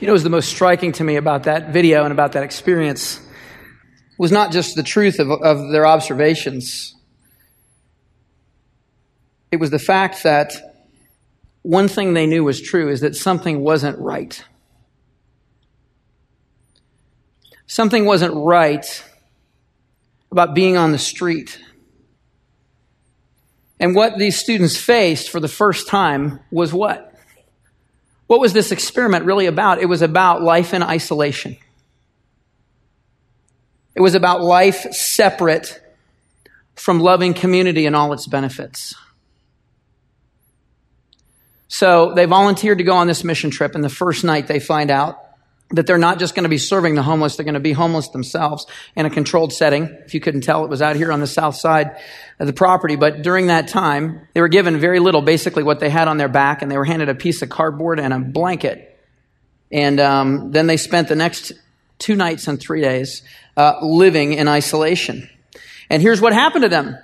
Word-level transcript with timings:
You 0.00 0.06
know, 0.06 0.12
what 0.12 0.18
was 0.18 0.22
the 0.22 0.30
most 0.30 0.48
striking 0.48 0.92
to 0.92 1.04
me 1.04 1.16
about 1.16 1.44
that 1.44 1.70
video 1.70 2.04
and 2.04 2.12
about 2.12 2.32
that 2.32 2.44
experience 2.44 3.20
was 4.16 4.30
not 4.30 4.52
just 4.52 4.76
the 4.76 4.84
truth 4.84 5.18
of, 5.18 5.28
of 5.28 5.72
their 5.72 5.86
observations. 5.86 6.94
It 9.50 9.56
was 9.56 9.70
the 9.70 9.78
fact 9.80 10.22
that 10.22 10.52
one 11.62 11.88
thing 11.88 12.14
they 12.14 12.26
knew 12.26 12.44
was 12.44 12.60
true 12.60 12.88
is 12.88 13.00
that 13.00 13.16
something 13.16 13.58
wasn't 13.58 13.98
right. 13.98 14.44
Something 17.66 18.04
wasn't 18.04 18.34
right 18.36 19.04
about 20.30 20.54
being 20.54 20.76
on 20.76 20.92
the 20.92 20.98
street. 20.98 21.60
And 23.80 23.96
what 23.96 24.16
these 24.16 24.38
students 24.38 24.76
faced 24.76 25.28
for 25.28 25.40
the 25.40 25.48
first 25.48 25.88
time 25.88 26.38
was 26.52 26.72
what? 26.72 27.07
What 28.28 28.40
was 28.40 28.52
this 28.52 28.72
experiment 28.72 29.24
really 29.24 29.46
about? 29.46 29.80
It 29.80 29.86
was 29.86 30.02
about 30.02 30.42
life 30.42 30.74
in 30.74 30.82
isolation. 30.82 31.56
It 33.96 34.00
was 34.00 34.14
about 34.14 34.42
life 34.42 34.92
separate 34.92 35.80
from 36.76 37.00
loving 37.00 37.34
community 37.34 37.86
and 37.86 37.96
all 37.96 38.12
its 38.12 38.28
benefits. 38.28 38.94
So 41.66 42.12
they 42.14 42.26
volunteered 42.26 42.78
to 42.78 42.84
go 42.84 42.94
on 42.94 43.06
this 43.06 43.24
mission 43.24 43.50
trip, 43.50 43.74
and 43.74 43.82
the 43.82 43.88
first 43.88 44.24
night 44.24 44.46
they 44.46 44.60
find 44.60 44.90
out 44.90 45.18
that 45.70 45.86
they're 45.86 45.98
not 45.98 46.18
just 46.18 46.34
going 46.34 46.44
to 46.44 46.48
be 46.48 46.58
serving 46.58 46.94
the 46.94 47.02
homeless, 47.02 47.36
they're 47.36 47.44
going 47.44 47.54
to 47.54 47.60
be 47.60 47.72
homeless 47.72 48.08
themselves 48.08 48.66
in 48.96 49.04
a 49.04 49.10
controlled 49.10 49.52
setting. 49.52 49.84
If 50.06 50.14
you 50.14 50.20
couldn't 50.20 50.40
tell, 50.40 50.64
it 50.64 50.70
was 50.70 50.80
out 50.80 50.96
here 50.96 51.12
on 51.12 51.20
the 51.20 51.26
south 51.26 51.56
side 51.56 51.96
of 52.38 52.46
the 52.46 52.54
property. 52.54 52.96
But 52.96 53.22
during 53.22 53.48
that 53.48 53.68
time, 53.68 54.26
they 54.32 54.40
were 54.40 54.48
given 54.48 54.78
very 54.78 54.98
little, 54.98 55.20
basically 55.20 55.62
what 55.62 55.78
they 55.78 55.90
had 55.90 56.08
on 56.08 56.16
their 56.16 56.28
back, 56.28 56.62
and 56.62 56.70
they 56.70 56.78
were 56.78 56.86
handed 56.86 57.10
a 57.10 57.14
piece 57.14 57.42
of 57.42 57.50
cardboard 57.50 58.00
and 58.00 58.14
a 58.14 58.18
blanket. 58.18 58.98
And 59.70 60.00
um, 60.00 60.52
then 60.52 60.66
they 60.66 60.78
spent 60.78 61.08
the 61.08 61.16
next 61.16 61.52
two 61.98 62.14
nights 62.14 62.48
and 62.48 62.58
three 62.58 62.80
days 62.80 63.22
uh, 63.56 63.78
living 63.82 64.32
in 64.32 64.48
isolation. 64.48 65.28
And 65.90 66.00
here's 66.00 66.20
what 66.20 66.32
happened 66.32 66.62
to 66.62 66.68
them. 66.68 66.96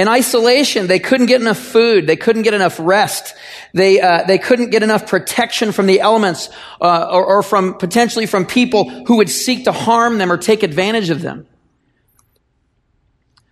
In 0.00 0.08
isolation, 0.08 0.86
they 0.86 0.98
couldn't 0.98 1.26
get 1.26 1.42
enough 1.42 1.58
food. 1.58 2.06
They 2.06 2.16
couldn't 2.16 2.40
get 2.40 2.54
enough 2.54 2.80
rest. 2.80 3.34
They, 3.74 4.00
uh, 4.00 4.24
they 4.24 4.38
couldn't 4.38 4.70
get 4.70 4.82
enough 4.82 5.06
protection 5.06 5.72
from 5.72 5.84
the 5.84 6.00
elements 6.00 6.48
uh, 6.80 7.06
or, 7.12 7.22
or 7.22 7.42
from 7.42 7.74
potentially 7.74 8.24
from 8.24 8.46
people 8.46 8.88
who 9.04 9.18
would 9.18 9.28
seek 9.28 9.64
to 9.64 9.72
harm 9.72 10.16
them 10.16 10.32
or 10.32 10.38
take 10.38 10.62
advantage 10.62 11.10
of 11.10 11.20
them. 11.20 11.46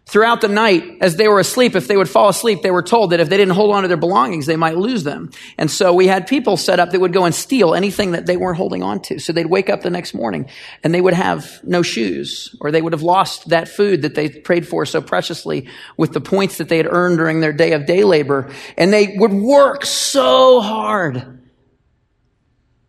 Throughout 0.09 0.41
the 0.41 0.49
night, 0.49 0.97
as 1.03 1.17
they 1.17 1.29
were 1.29 1.39
asleep, 1.39 1.77
if 1.77 1.87
they 1.87 1.97
would 1.97 2.09
fall 2.09 2.31
asleep, 2.31 2.63
they 2.63 2.71
were 2.71 2.83
told 2.83 3.11
that 3.11 3.21
if 3.21 3.29
they 3.29 3.37
didn't 3.37 3.53
hold 3.53 3.75
on 3.75 3.83
to 3.83 3.89
their 3.89 3.99
belongings, 3.99 4.47
they 4.47 4.57
might 4.57 4.79
lose 4.79 5.05
them. 5.05 5.31
And 5.59 5.71
so 5.71 5.93
we 5.93 6.07
had 6.07 6.27
people 6.27 6.57
set 6.57 6.81
up 6.81 6.93
that 6.93 7.01
would 7.01 7.13
go 7.13 7.27
and 7.27 7.35
steal 7.35 7.75
anything 7.75 8.13
that 8.13 8.25
they 8.25 8.39
weren't 8.39 8.57
holding 8.57 8.83
on 8.83 9.03
to. 9.03 9.19
So 9.19 9.35
they'd 9.35 9.45
wake 9.45 9.69
up 9.69 9.83
the 9.83 9.91
next 9.91 10.15
morning 10.15 10.49
and 10.83 10.95
they 10.95 11.03
would 11.03 11.13
have 11.13 11.61
no 11.63 11.83
shoes 11.83 12.57
or 12.59 12.71
they 12.71 12.81
would 12.81 12.95
have 12.95 13.03
lost 13.03 13.51
that 13.51 13.69
food 13.69 14.01
that 14.01 14.15
they 14.15 14.31
prayed 14.31 14.67
for 14.67 14.87
so 14.87 15.03
preciously 15.03 15.69
with 15.99 16.15
the 16.15 16.23
points 16.23 16.57
that 16.57 16.71
they 16.71 16.79
had 16.79 16.87
earned 16.87 17.19
during 17.19 17.41
their 17.41 17.53
day 17.53 17.73
of 17.73 17.85
day 17.85 18.03
labor. 18.03 18.51
And 18.79 18.91
they 18.91 19.15
would 19.19 19.35
work 19.35 19.85
so 19.85 20.63
hard 20.63 21.39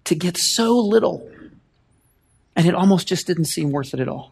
to 0.06 0.16
get 0.16 0.38
so 0.38 0.80
little. 0.80 1.30
And 2.56 2.66
it 2.66 2.76
almost 2.76 3.10
just 3.10 3.28
didn't 3.28 3.46
seem 3.46 3.72
worth 3.72 3.94
it 3.94 4.00
at 4.00 4.08
all. 4.08 4.32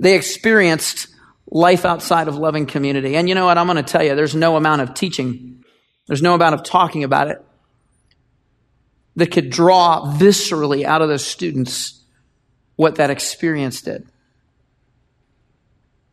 They 0.00 0.14
experienced 0.14 1.08
life 1.50 1.84
outside 1.84 2.28
of 2.28 2.36
loving 2.36 2.66
community. 2.66 3.16
And 3.16 3.28
you 3.28 3.34
know 3.34 3.46
what? 3.46 3.58
I'm 3.58 3.66
going 3.66 3.76
to 3.76 3.82
tell 3.82 4.02
you, 4.02 4.14
there's 4.14 4.34
no 4.34 4.56
amount 4.56 4.82
of 4.82 4.94
teaching, 4.94 5.64
there's 6.06 6.22
no 6.22 6.34
amount 6.34 6.54
of 6.54 6.62
talking 6.62 7.04
about 7.04 7.28
it 7.28 7.44
that 9.16 9.32
could 9.32 9.50
draw 9.50 10.14
viscerally 10.16 10.84
out 10.84 11.02
of 11.02 11.08
those 11.08 11.26
students 11.26 12.02
what 12.76 12.96
that 12.96 13.10
experience 13.10 13.82
did. 13.82 14.06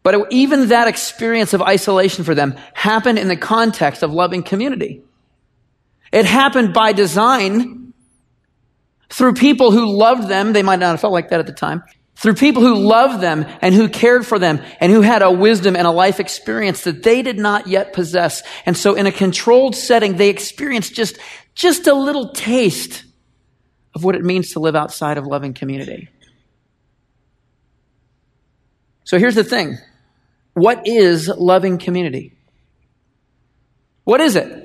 But 0.01 0.31
even 0.31 0.69
that 0.69 0.87
experience 0.87 1.53
of 1.53 1.61
isolation 1.61 2.23
for 2.23 2.35
them 2.35 2.55
happened 2.73 3.19
in 3.19 3.27
the 3.27 3.37
context 3.37 4.03
of 4.03 4.11
loving 4.11 4.43
community. 4.43 5.03
It 6.11 6.25
happened 6.25 6.73
by 6.73 6.93
design 6.93 7.93
through 9.09 9.33
people 9.33 9.71
who 9.71 9.97
loved 9.97 10.27
them. 10.27 10.53
They 10.53 10.63
might 10.63 10.79
not 10.79 10.91
have 10.91 11.01
felt 11.01 11.13
like 11.13 11.29
that 11.29 11.39
at 11.39 11.47
the 11.47 11.53
time 11.53 11.83
through 12.15 12.35
people 12.35 12.61
who 12.61 12.75
loved 12.75 13.21
them 13.21 13.45
and 13.61 13.75
who 13.75 13.89
cared 13.89 14.25
for 14.25 14.39
them 14.39 14.61
and 14.79 14.91
who 14.91 15.01
had 15.01 15.21
a 15.21 15.31
wisdom 15.31 15.75
and 15.75 15.85
a 15.85 15.91
life 15.91 16.19
experience 16.19 16.83
that 16.83 17.03
they 17.03 17.21
did 17.21 17.37
not 17.37 17.67
yet 17.67 17.93
possess. 17.93 18.41
And 18.65 18.77
so 18.77 18.95
in 18.95 19.05
a 19.05 19.11
controlled 19.11 19.75
setting, 19.75 20.15
they 20.15 20.29
experienced 20.29 20.93
just, 20.93 21.17
just 21.53 21.87
a 21.87 21.93
little 21.93 22.29
taste 22.31 23.03
of 23.93 24.03
what 24.03 24.15
it 24.15 24.23
means 24.23 24.53
to 24.53 24.59
live 24.59 24.75
outside 24.75 25.17
of 25.17 25.25
loving 25.25 25.53
community. 25.53 26.09
So 29.03 29.19
here's 29.19 29.35
the 29.35 29.43
thing. 29.43 29.77
What 30.53 30.87
is 30.87 31.27
loving 31.27 31.77
community? 31.77 32.33
What 34.05 34.21
is 34.21 34.35
it? 34.35 34.61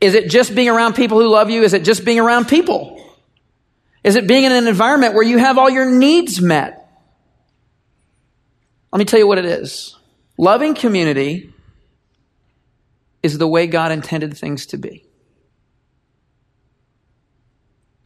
Is 0.00 0.14
it 0.14 0.30
just 0.30 0.54
being 0.54 0.68
around 0.68 0.94
people 0.94 1.18
who 1.18 1.28
love 1.28 1.50
you? 1.50 1.62
Is 1.62 1.72
it 1.72 1.84
just 1.84 2.04
being 2.04 2.20
around 2.20 2.48
people? 2.48 2.96
Is 4.02 4.16
it 4.16 4.26
being 4.26 4.44
in 4.44 4.52
an 4.52 4.66
environment 4.66 5.14
where 5.14 5.24
you 5.24 5.38
have 5.38 5.58
all 5.58 5.68
your 5.68 5.90
needs 5.90 6.40
met? 6.40 6.88
Let 8.92 8.98
me 8.98 9.04
tell 9.04 9.20
you 9.20 9.26
what 9.26 9.38
it 9.38 9.44
is. 9.44 9.96
Loving 10.38 10.74
community 10.74 11.52
is 13.22 13.38
the 13.38 13.46
way 13.46 13.66
God 13.66 13.92
intended 13.92 14.36
things 14.36 14.66
to 14.66 14.78
be. 14.78 15.04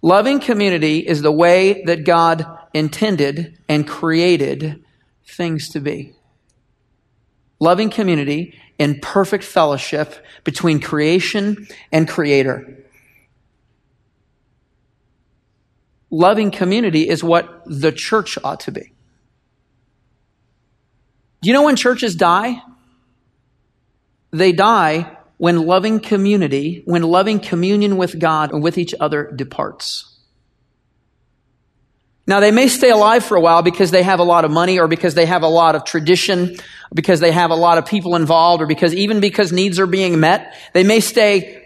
Loving 0.03 0.41
community 0.41 0.99
is 0.99 1.23
the 1.23 1.33
way 1.33 1.83
that 1.85 2.05
God 2.05 2.47
intended 2.75 3.57
and 3.69 3.89
created 3.89 4.85
things 5.27 5.71
to 5.71 5.81
be. 5.81 6.13
Loving 7.59 7.89
community 7.89 8.59
in 8.79 9.01
perfect 9.01 9.45
fellowship 9.45 10.23
between 10.43 10.81
creation 10.81 11.67
and 11.91 12.07
creator. 12.07 12.84
Loving 16.15 16.53
community 16.53 17.09
is 17.09 17.25
what 17.25 17.63
the 17.67 17.91
church 17.91 18.39
ought 18.45 18.61
to 18.61 18.73
be. 18.73 18.93
Do 21.43 21.51
you 21.51 21.53
know 21.53 21.65
when 21.65 21.77
churches 21.77 22.15
die? 22.15 22.63
They 24.31 24.53
die 24.53 25.17
when 25.37 25.67
loving 25.67 26.01
community, 26.01 26.83
when 26.85 27.03
loving 27.03 27.41
communion 27.41 27.97
with 27.97 28.19
God 28.19 28.53
and 28.53 28.63
with 28.63 28.79
each 28.79 28.95
other 28.99 29.31
departs. 29.35 30.11
Now, 32.27 32.41
they 32.41 32.53
may 32.53 32.69
stay 32.69 32.91
alive 32.91 33.25
for 33.25 33.37
a 33.37 33.41
while 33.41 33.63
because 33.63 33.91
they 33.91 34.03
have 34.03 34.21
a 34.21 34.25
lot 34.25 34.47
of 34.47 34.51
money 34.51 34.79
or 34.79 34.89
because 34.89 35.15
they 35.15 35.27
have 35.27 35.43
a 35.43 35.49
lot 35.49 35.75
of 35.75 35.85
tradition, 35.85 36.57
because 36.95 37.21
they 37.21 37.33
have 37.33 37.51
a 37.51 37.57
lot 37.57 37.77
of 37.77 37.85
people 37.85 38.17
involved, 38.17 38.63
or 38.63 38.67
because 38.67 38.95
even 38.95 39.21
because 39.21 39.53
needs 39.53 39.79
are 39.79 39.87
being 39.87 40.21
met. 40.21 40.57
They 40.73 40.85
may 40.85 41.01
stay 41.01 41.64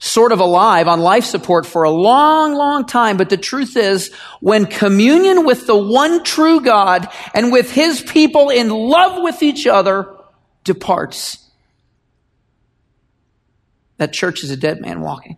sort 0.00 0.32
of 0.32 0.40
alive 0.40 0.88
on 0.88 1.00
life 1.00 1.24
support 1.24 1.66
for 1.66 1.84
a 1.84 1.90
long, 1.90 2.54
long 2.54 2.86
time. 2.86 3.16
But 3.16 3.28
the 3.28 3.36
truth 3.36 3.76
is, 3.76 4.12
when 4.40 4.66
communion 4.66 5.44
with 5.44 5.66
the 5.66 5.76
one 5.76 6.24
true 6.24 6.60
God 6.60 7.08
and 7.34 7.52
with 7.52 7.70
his 7.70 8.00
people 8.00 8.48
in 8.48 8.70
love 8.70 9.22
with 9.22 9.42
each 9.42 9.66
other 9.66 10.16
departs, 10.64 11.50
that 13.98 14.14
church 14.14 14.42
is 14.42 14.50
a 14.50 14.56
dead 14.56 14.80
man 14.80 15.02
walking. 15.02 15.36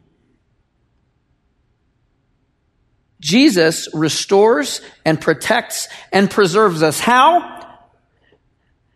Jesus 3.19 3.89
restores 3.93 4.81
and 5.05 5.21
protects 5.21 5.89
and 6.13 6.31
preserves 6.31 6.83
us. 6.83 6.99
How? 7.01 7.52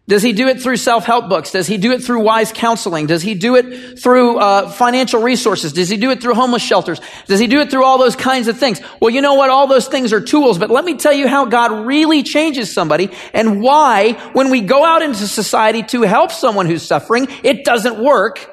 Does 0.08 0.22
he 0.22 0.32
do 0.32 0.46
it 0.46 0.62
through 0.62 0.76
self-help 0.76 1.28
books? 1.28 1.50
Does 1.50 1.66
he 1.66 1.78
do 1.78 1.90
it 1.90 2.00
through 2.00 2.20
wise 2.20 2.52
counseling? 2.52 3.06
Does 3.06 3.22
he 3.22 3.34
do 3.34 3.56
it 3.56 3.98
through 3.98 4.38
uh, 4.38 4.70
financial 4.70 5.20
resources? 5.20 5.72
Does 5.72 5.88
he 5.88 5.96
do 5.96 6.10
it 6.10 6.22
through 6.22 6.34
homeless 6.34 6.62
shelters? 6.62 7.00
Does 7.26 7.40
he 7.40 7.48
do 7.48 7.58
it 7.58 7.72
through 7.72 7.84
all 7.84 7.98
those 7.98 8.14
kinds 8.14 8.46
of 8.46 8.56
things? 8.56 8.80
Well, 9.00 9.10
you 9.10 9.20
know 9.20 9.34
what? 9.34 9.50
All 9.50 9.66
those 9.66 9.88
things 9.88 10.12
are 10.12 10.20
tools, 10.20 10.58
but 10.58 10.70
let 10.70 10.84
me 10.84 10.96
tell 10.96 11.12
you 11.12 11.26
how 11.26 11.46
God 11.46 11.86
really 11.86 12.22
changes 12.22 12.72
somebody 12.72 13.10
and 13.34 13.60
why 13.60 14.12
when 14.32 14.50
we 14.50 14.60
go 14.60 14.84
out 14.84 15.02
into 15.02 15.26
society 15.26 15.82
to 15.84 16.02
help 16.02 16.30
someone 16.30 16.66
who's 16.66 16.82
suffering, 16.82 17.26
it 17.42 17.64
doesn't 17.64 17.98
work. 17.98 18.48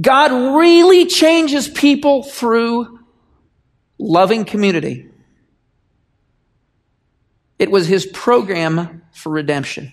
God 0.00 0.30
really 0.56 1.06
changes 1.06 1.66
people 1.66 2.22
through 2.22 3.00
loving 3.98 4.44
community. 4.44 5.08
It 7.58 7.70
was 7.70 7.88
his 7.88 8.06
program 8.06 9.02
for 9.12 9.30
redemption. 9.30 9.92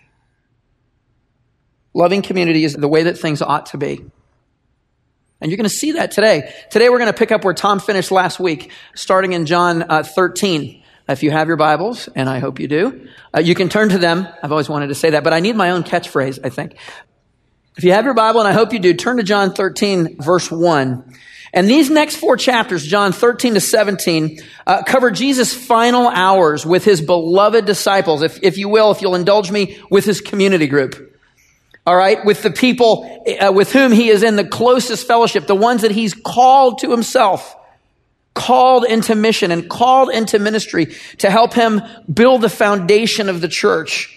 Loving 1.93 2.21
community 2.21 2.63
is 2.63 2.73
the 2.73 2.87
way 2.87 3.03
that 3.03 3.17
things 3.17 3.41
ought 3.41 3.67
to 3.67 3.77
be. 3.77 4.03
And 5.41 5.49
you're 5.49 5.57
going 5.57 5.69
to 5.69 5.75
see 5.75 5.93
that 5.93 6.11
today. 6.11 6.53
Today 6.69 6.89
we're 6.89 6.99
going 6.99 7.11
to 7.11 7.17
pick 7.17 7.31
up 7.31 7.43
where 7.43 7.53
Tom 7.53 7.79
finished 7.79 8.11
last 8.11 8.39
week, 8.39 8.71
starting 8.93 9.33
in 9.33 9.45
John 9.45 9.83
uh, 9.89 10.03
13. 10.03 10.83
If 11.07 11.23
you 11.23 11.31
have 11.31 11.47
your 11.47 11.57
Bibles, 11.57 12.07
and 12.15 12.29
I 12.29 12.37
hope 12.39 12.59
you 12.59 12.67
do, 12.67 13.07
uh, 13.35 13.39
you 13.39 13.55
can 13.55 13.67
turn 13.69 13.89
to 13.89 13.97
them. 13.97 14.27
I've 14.43 14.51
always 14.51 14.69
wanted 14.69 14.87
to 14.87 14.95
say 14.95 15.11
that, 15.11 15.23
but 15.23 15.33
I 15.33 15.39
need 15.39 15.55
my 15.55 15.71
own 15.71 15.83
catchphrase, 15.83 16.39
I 16.43 16.49
think. 16.49 16.75
If 17.77 17.83
you 17.83 17.93
have 17.93 18.05
your 18.05 18.13
Bible, 18.13 18.41
and 18.41 18.47
I 18.47 18.53
hope 18.53 18.73
you 18.73 18.79
do, 18.79 18.93
turn 18.93 19.17
to 19.17 19.23
John 19.23 19.53
13, 19.53 20.17
verse 20.21 20.51
1. 20.51 21.15
And 21.51 21.67
these 21.67 21.89
next 21.89 22.17
four 22.17 22.37
chapters, 22.37 22.85
John 22.85 23.11
13 23.11 23.55
to 23.55 23.61
17, 23.61 24.39
uh, 24.67 24.83
cover 24.83 25.09
Jesus' 25.09 25.51
final 25.51 26.07
hours 26.07 26.63
with 26.63 26.85
his 26.85 27.01
beloved 27.01 27.65
disciples, 27.65 28.21
if, 28.21 28.43
if 28.43 28.59
you 28.59 28.69
will, 28.69 28.91
if 28.91 29.01
you'll 29.01 29.15
indulge 29.15 29.49
me, 29.49 29.79
with 29.89 30.05
his 30.05 30.21
community 30.21 30.67
group. 30.67 31.08
All 31.89 31.97
right, 31.97 32.23
with 32.23 32.43
the 32.43 32.51
people 32.51 33.23
uh, 33.41 33.51
with 33.51 33.71
whom 33.71 33.91
he 33.91 34.09
is 34.09 34.21
in 34.21 34.35
the 34.35 34.45
closest 34.45 35.07
fellowship, 35.07 35.47
the 35.47 35.55
ones 35.55 35.81
that 35.81 35.89
he's 35.89 36.13
called 36.13 36.77
to 36.81 36.91
himself, 36.91 37.55
called 38.35 38.85
into 38.85 39.15
mission 39.15 39.49
and 39.49 39.67
called 39.67 40.11
into 40.11 40.37
ministry 40.37 40.93
to 41.17 41.31
help 41.31 41.55
him 41.55 41.81
build 42.13 42.41
the 42.41 42.49
foundation 42.49 43.27
of 43.27 43.41
the 43.41 43.47
church. 43.47 44.15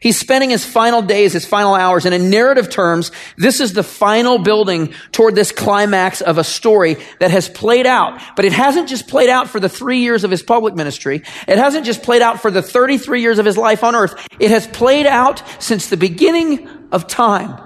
He's 0.00 0.18
spending 0.18 0.50
his 0.50 0.66
final 0.66 1.00
days, 1.00 1.32
his 1.32 1.46
final 1.46 1.74
hours, 1.74 2.04
and 2.04 2.14
in 2.14 2.28
narrative 2.28 2.68
terms, 2.68 3.10
this 3.38 3.58
is 3.58 3.72
the 3.72 3.82
final 3.82 4.38
building 4.38 4.92
toward 5.10 5.34
this 5.34 5.50
climax 5.50 6.20
of 6.20 6.36
a 6.36 6.44
story 6.44 6.98
that 7.20 7.30
has 7.30 7.48
played 7.48 7.86
out. 7.86 8.20
But 8.36 8.44
it 8.44 8.52
hasn't 8.52 8.90
just 8.90 9.08
played 9.08 9.30
out 9.30 9.48
for 9.48 9.60
the 9.60 9.68
three 9.68 10.00
years 10.00 10.24
of 10.24 10.30
his 10.30 10.42
public 10.42 10.74
ministry. 10.74 11.22
It 11.48 11.56
hasn't 11.56 11.86
just 11.86 12.02
played 12.02 12.20
out 12.20 12.42
for 12.42 12.50
the 12.50 12.60
33 12.60 13.22
years 13.22 13.38
of 13.38 13.46
his 13.46 13.56
life 13.56 13.82
on 13.82 13.94
earth. 13.94 14.14
It 14.38 14.50
has 14.50 14.66
played 14.66 15.06
out 15.06 15.42
since 15.58 15.88
the 15.88 15.96
beginning 15.96 16.68
of 16.90 17.06
time. 17.06 17.60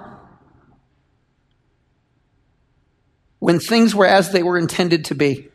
When 3.39 3.59
things 3.59 3.95
were 3.95 4.07
as 4.07 4.33
they 4.33 4.43
were 4.43 4.59
intended 4.59 5.07
to 5.07 5.15
be. 5.15 5.49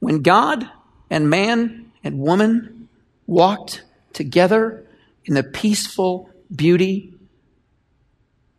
When 0.00 0.22
God 0.22 0.68
and 1.08 1.30
man 1.30 1.92
and 2.02 2.18
woman 2.18 2.88
walked 3.26 3.82
together 4.12 4.86
in 5.24 5.34
the 5.34 5.42
peaceful 5.42 6.28
beauty 6.54 7.14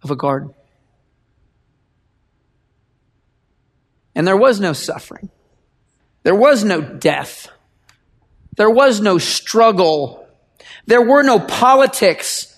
of 0.02 0.12
a 0.12 0.16
garden. 0.16 0.54
And 4.16 4.26
there 4.26 4.38
was 4.38 4.60
no 4.60 4.74
suffering. 4.74 5.30
There 6.24 6.36
was 6.36 6.64
no 6.64 6.82
death. 6.82 7.50
There 8.56 8.70
was 8.70 9.02
no 9.02 9.18
struggle. 9.18 10.25
There 10.86 11.02
were 11.02 11.24
no 11.24 11.40
politics. 11.40 12.52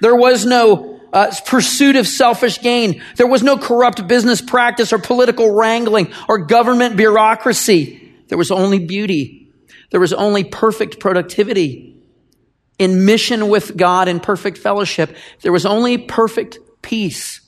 There 0.00 0.16
was 0.16 0.44
no 0.44 1.00
uh, 1.12 1.32
pursuit 1.46 1.96
of 1.96 2.06
selfish 2.06 2.60
gain. 2.60 3.02
There 3.16 3.26
was 3.26 3.42
no 3.42 3.56
corrupt 3.56 4.06
business 4.06 4.40
practice 4.40 4.92
or 4.92 4.98
political 4.98 5.54
wrangling 5.54 6.12
or 6.28 6.38
government 6.38 6.96
bureaucracy. 6.96 8.12
There 8.28 8.38
was 8.38 8.50
only 8.50 8.78
beauty 8.78 9.38
there 9.90 10.00
was 10.00 10.12
only 10.12 10.44
perfect 10.44 11.00
productivity. 11.00 11.96
In 12.78 13.04
mission 13.04 13.48
with 13.48 13.76
God 13.76 14.06
in 14.06 14.20
perfect 14.20 14.58
fellowship, 14.58 15.16
there 15.42 15.50
was 15.50 15.66
only 15.66 15.98
perfect 15.98 16.58
peace. 16.80 17.40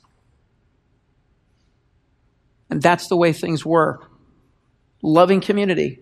And 2.68 2.82
that's 2.82 3.06
the 3.08 3.16
way 3.16 3.32
things 3.32 3.64
were. 3.64 4.00
Loving 5.02 5.40
community. 5.40 6.00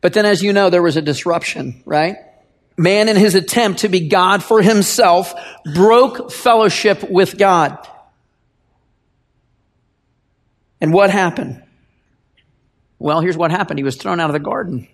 But 0.00 0.12
then, 0.12 0.26
as 0.26 0.42
you 0.42 0.52
know, 0.52 0.70
there 0.70 0.82
was 0.82 0.96
a 0.96 1.02
disruption, 1.02 1.82
right? 1.84 2.16
Man, 2.76 3.08
in 3.08 3.16
his 3.16 3.34
attempt 3.34 3.80
to 3.80 3.88
be 3.88 4.08
God 4.08 4.42
for 4.42 4.60
himself, 4.60 5.34
broke 5.74 6.30
fellowship 6.30 7.08
with 7.08 7.38
God. 7.38 7.78
And 10.80 10.92
what 10.92 11.10
happened? 11.10 11.62
Well, 12.98 13.20
here's 13.20 13.36
what 13.36 13.50
happened. 13.50 13.78
He 13.78 13.84
was 13.84 13.96
thrown 13.96 14.20
out 14.20 14.30
of 14.30 14.34
the 14.34 14.40
garden. 14.40 14.88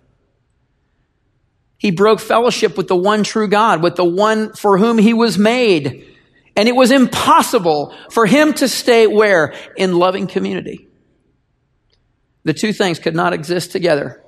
He 1.79 1.91
broke 1.91 2.21
fellowship 2.21 2.77
with 2.77 2.87
the 2.87 2.97
one 2.97 3.25
true 3.25 3.49
God, 3.49 3.83
with 3.83 3.97
the 3.97 4.05
one 4.05 4.53
for 4.53 4.79
whom 4.79 4.99
he 4.99 5.13
was 5.13 5.37
made. 5.37 6.07
And 6.55 6.69
it 6.69 6.77
was 6.77 6.93
impossible 6.93 7.95
for 8.11 8.27
him 8.27 8.53
to 8.55 8.69
stay 8.69 9.09
where? 9.09 9.55
In 9.77 9.97
loving 9.97 10.29
community. 10.29 10.87
The 12.45 12.53
two 12.53 12.73
things 12.73 12.99
could 13.01 13.17
not 13.17 13.33
exist 13.33 13.73
together. 13.73 14.22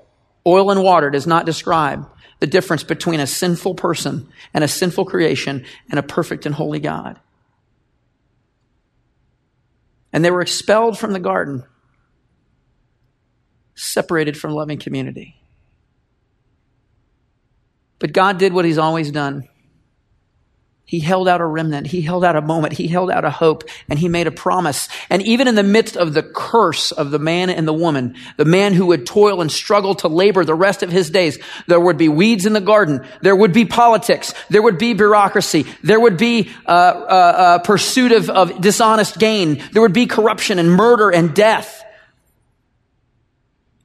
Oil 0.46 0.70
and 0.70 0.82
water 0.82 1.10
does 1.10 1.26
not 1.26 1.46
describe 1.46 2.08
the 2.40 2.46
difference 2.46 2.82
between 2.82 3.20
a 3.20 3.26
sinful 3.26 3.74
person 3.74 4.28
and 4.52 4.62
a 4.62 4.68
sinful 4.68 5.06
creation 5.06 5.64
and 5.90 5.98
a 5.98 6.02
perfect 6.02 6.44
and 6.46 6.54
holy 6.54 6.80
God. 6.80 7.18
And 10.12 10.24
they 10.24 10.30
were 10.30 10.42
expelled 10.42 10.98
from 10.98 11.12
the 11.12 11.20
garden, 11.20 11.64
separated 13.74 14.36
from 14.36 14.52
loving 14.52 14.78
community. 14.78 15.40
But 17.98 18.12
God 18.12 18.38
did 18.38 18.52
what 18.52 18.64
He's 18.64 18.78
always 18.78 19.10
done. 19.10 19.48
He 20.86 21.00
held 21.00 21.28
out 21.28 21.40
a 21.40 21.46
remnant. 21.46 21.86
He 21.86 22.02
held 22.02 22.24
out 22.24 22.36
a 22.36 22.42
moment. 22.42 22.74
He 22.74 22.88
held 22.88 23.10
out 23.10 23.24
a 23.24 23.30
hope 23.30 23.64
and 23.88 23.98
he 23.98 24.08
made 24.08 24.26
a 24.26 24.30
promise. 24.30 24.88
And 25.08 25.22
even 25.22 25.48
in 25.48 25.54
the 25.54 25.62
midst 25.62 25.96
of 25.96 26.12
the 26.12 26.22
curse 26.22 26.92
of 26.92 27.10
the 27.10 27.18
man 27.18 27.48
and 27.48 27.66
the 27.66 27.72
woman, 27.72 28.16
the 28.36 28.44
man 28.44 28.74
who 28.74 28.86
would 28.86 29.06
toil 29.06 29.40
and 29.40 29.50
struggle 29.50 29.94
to 29.96 30.08
labor 30.08 30.44
the 30.44 30.54
rest 30.54 30.82
of 30.82 30.92
his 30.92 31.08
days, 31.08 31.38
there 31.66 31.80
would 31.80 31.96
be 31.96 32.10
weeds 32.10 32.44
in 32.44 32.52
the 32.52 32.60
garden. 32.60 33.06
There 33.22 33.34
would 33.34 33.54
be 33.54 33.64
politics. 33.64 34.34
There 34.50 34.62
would 34.62 34.76
be 34.76 34.92
bureaucracy. 34.92 35.64
There 35.82 35.98
would 35.98 36.18
be 36.18 36.50
uh, 36.66 36.70
uh, 36.70 36.74
uh, 36.74 37.58
pursuit 37.60 38.12
of, 38.12 38.28
of 38.28 38.60
dishonest 38.60 39.18
gain. 39.18 39.62
There 39.72 39.80
would 39.80 39.94
be 39.94 40.06
corruption 40.06 40.58
and 40.58 40.70
murder 40.70 41.08
and 41.10 41.34
death. 41.34 41.82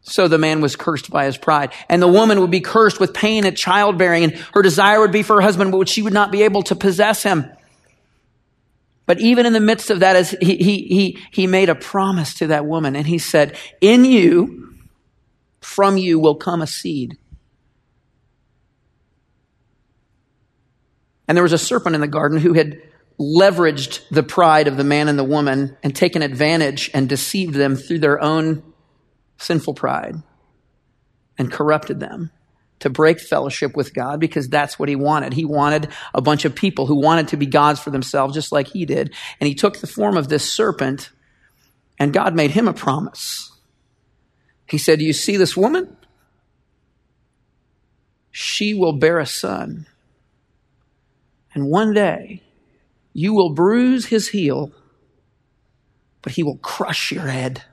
So 0.09 0.27
the 0.27 0.39
man 0.39 0.59
was 0.59 0.75
cursed 0.75 1.11
by 1.11 1.25
his 1.25 1.37
pride. 1.37 1.71
And 1.87 2.01
the 2.01 2.07
woman 2.07 2.41
would 2.41 2.49
be 2.49 2.61
cursed 2.61 2.99
with 2.99 3.13
pain 3.13 3.45
at 3.45 3.55
childbearing, 3.55 4.23
and 4.23 4.33
her 4.53 4.61
desire 4.61 4.99
would 4.99 5.11
be 5.11 5.23
for 5.23 5.35
her 5.35 5.41
husband, 5.41 5.71
but 5.71 5.87
she 5.87 6.01
would 6.01 6.13
not 6.13 6.31
be 6.31 6.43
able 6.43 6.63
to 6.63 6.75
possess 6.75 7.21
him. 7.23 7.45
But 9.05 9.19
even 9.19 9.45
in 9.45 9.53
the 9.53 9.59
midst 9.59 9.89
of 9.89 10.01
that, 10.01 10.15
as 10.15 10.31
he, 10.41 10.57
he, 10.57 10.81
he, 10.83 11.19
he 11.31 11.47
made 11.47 11.69
a 11.69 11.75
promise 11.75 12.35
to 12.35 12.47
that 12.47 12.65
woman, 12.65 12.95
and 12.95 13.05
he 13.05 13.17
said, 13.17 13.55
In 13.81 14.03
you, 14.03 14.77
from 15.61 15.97
you 15.97 16.19
will 16.19 16.35
come 16.35 16.61
a 16.61 16.67
seed. 16.67 17.17
And 21.27 21.35
there 21.35 21.43
was 21.43 21.53
a 21.53 21.59
serpent 21.59 21.93
in 21.93 22.01
the 22.01 22.07
garden 22.07 22.39
who 22.39 22.53
had 22.53 22.81
leveraged 23.19 24.07
the 24.09 24.23
pride 24.23 24.67
of 24.67 24.77
the 24.77 24.83
man 24.83 25.07
and 25.07 25.19
the 25.19 25.23
woman 25.23 25.77
and 25.83 25.95
taken 25.95 26.21
advantage 26.21 26.89
and 26.93 27.07
deceived 27.07 27.53
them 27.53 27.75
through 27.75 27.99
their 27.99 28.19
own 28.19 28.63
sinful 29.39 29.73
pride 29.73 30.15
and 31.37 31.51
corrupted 31.51 31.99
them 31.99 32.31
to 32.79 32.89
break 32.89 33.19
fellowship 33.19 33.75
with 33.75 33.93
God 33.93 34.19
because 34.19 34.47
that's 34.47 34.79
what 34.79 34.89
he 34.89 34.95
wanted. 34.95 35.33
He 35.33 35.45
wanted 35.45 35.89
a 36.13 36.21
bunch 36.21 36.45
of 36.45 36.55
people 36.55 36.85
who 36.85 36.95
wanted 36.95 37.29
to 37.29 37.37
be 37.37 37.45
gods 37.45 37.79
for 37.79 37.89
themselves 37.89 38.33
just 38.33 38.51
like 38.51 38.67
he 38.67 38.85
did. 38.85 39.13
And 39.39 39.47
he 39.47 39.55
took 39.55 39.77
the 39.77 39.87
form 39.87 40.17
of 40.17 40.29
this 40.29 40.51
serpent 40.51 41.11
and 41.97 42.13
God 42.13 42.35
made 42.35 42.51
him 42.51 42.67
a 42.67 42.73
promise. 42.73 43.51
He 44.67 44.77
said, 44.77 45.01
You 45.01 45.13
see 45.13 45.35
this 45.35 45.57
woman? 45.57 45.97
She 48.31 48.73
will 48.73 48.93
bear 48.93 49.19
a 49.19 49.25
son. 49.25 49.87
And 51.53 51.65
one 51.67 51.93
day 51.93 52.43
you 53.11 53.33
will 53.33 53.53
bruise 53.53 54.05
his 54.05 54.29
heel, 54.29 54.71
but 56.21 56.33
he 56.33 56.43
will 56.43 56.57
crush 56.57 57.11
your 57.11 57.27
head. 57.27 57.63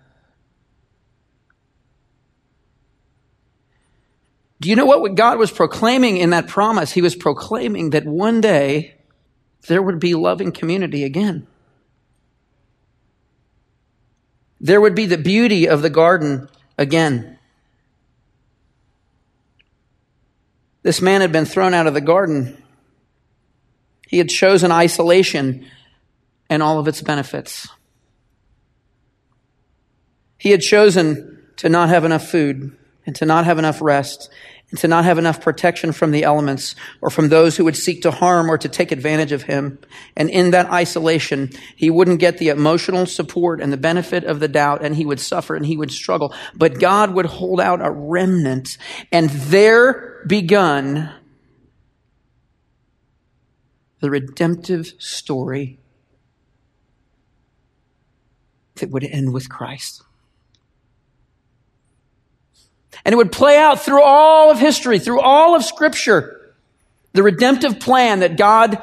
Do 4.60 4.70
you 4.70 4.76
know 4.76 4.86
what 4.86 5.14
God 5.14 5.38
was 5.38 5.50
proclaiming 5.50 6.16
in 6.16 6.30
that 6.30 6.48
promise? 6.48 6.92
He 6.92 7.02
was 7.02 7.14
proclaiming 7.14 7.90
that 7.90 8.06
one 8.06 8.40
day 8.40 8.94
there 9.68 9.82
would 9.82 10.00
be 10.00 10.14
loving 10.14 10.52
community 10.52 11.04
again. 11.04 11.46
There 14.60 14.80
would 14.80 14.94
be 14.94 15.06
the 15.06 15.18
beauty 15.18 15.68
of 15.68 15.82
the 15.82 15.90
garden 15.90 16.48
again. 16.78 17.38
This 20.82 21.02
man 21.02 21.20
had 21.20 21.32
been 21.32 21.44
thrown 21.44 21.74
out 21.74 21.86
of 21.86 21.94
the 21.94 22.00
garden. 22.00 22.62
He 24.08 24.18
had 24.18 24.28
chosen 24.28 24.72
isolation 24.72 25.66
and 26.48 26.62
all 26.62 26.78
of 26.78 26.88
its 26.88 27.02
benefits. 27.02 27.68
He 30.38 30.50
had 30.50 30.60
chosen 30.60 31.42
to 31.56 31.68
not 31.68 31.88
have 31.88 32.04
enough 32.04 32.28
food 32.28 32.76
and 33.06 33.14
to 33.16 33.24
not 33.24 33.44
have 33.44 33.58
enough 33.58 33.80
rest 33.80 34.30
and 34.70 34.80
to 34.80 34.88
not 34.88 35.04
have 35.04 35.16
enough 35.16 35.40
protection 35.40 35.92
from 35.92 36.10
the 36.10 36.24
elements 36.24 36.74
or 37.00 37.08
from 37.08 37.28
those 37.28 37.56
who 37.56 37.64
would 37.64 37.76
seek 37.76 38.02
to 38.02 38.10
harm 38.10 38.50
or 38.50 38.58
to 38.58 38.68
take 38.68 38.90
advantage 38.90 39.30
of 39.30 39.44
him. 39.44 39.78
And 40.16 40.28
in 40.28 40.50
that 40.50 40.70
isolation, 40.70 41.50
he 41.76 41.88
wouldn't 41.88 42.18
get 42.18 42.38
the 42.38 42.48
emotional 42.48 43.06
support 43.06 43.60
and 43.60 43.72
the 43.72 43.76
benefit 43.76 44.24
of 44.24 44.40
the 44.40 44.48
doubt 44.48 44.84
and 44.84 44.96
he 44.96 45.06
would 45.06 45.20
suffer 45.20 45.54
and 45.54 45.64
he 45.64 45.76
would 45.76 45.92
struggle. 45.92 46.34
But 46.54 46.80
God 46.80 47.14
would 47.14 47.26
hold 47.26 47.60
out 47.60 47.80
a 47.80 47.90
remnant 47.90 48.76
and 49.12 49.30
there 49.30 50.24
begun 50.26 51.12
the 54.00 54.10
redemptive 54.10 54.92
story 54.98 55.78
that 58.76 58.90
would 58.90 59.04
end 59.04 59.32
with 59.32 59.48
Christ. 59.48 60.02
And 63.06 63.12
it 63.12 63.16
would 63.16 63.30
play 63.30 63.56
out 63.56 63.82
through 63.82 64.02
all 64.02 64.50
of 64.50 64.58
history, 64.58 64.98
through 64.98 65.20
all 65.20 65.54
of 65.54 65.64
Scripture. 65.64 66.52
The 67.12 67.22
redemptive 67.22 67.78
plan 67.78 68.18
that 68.18 68.36
God 68.36 68.82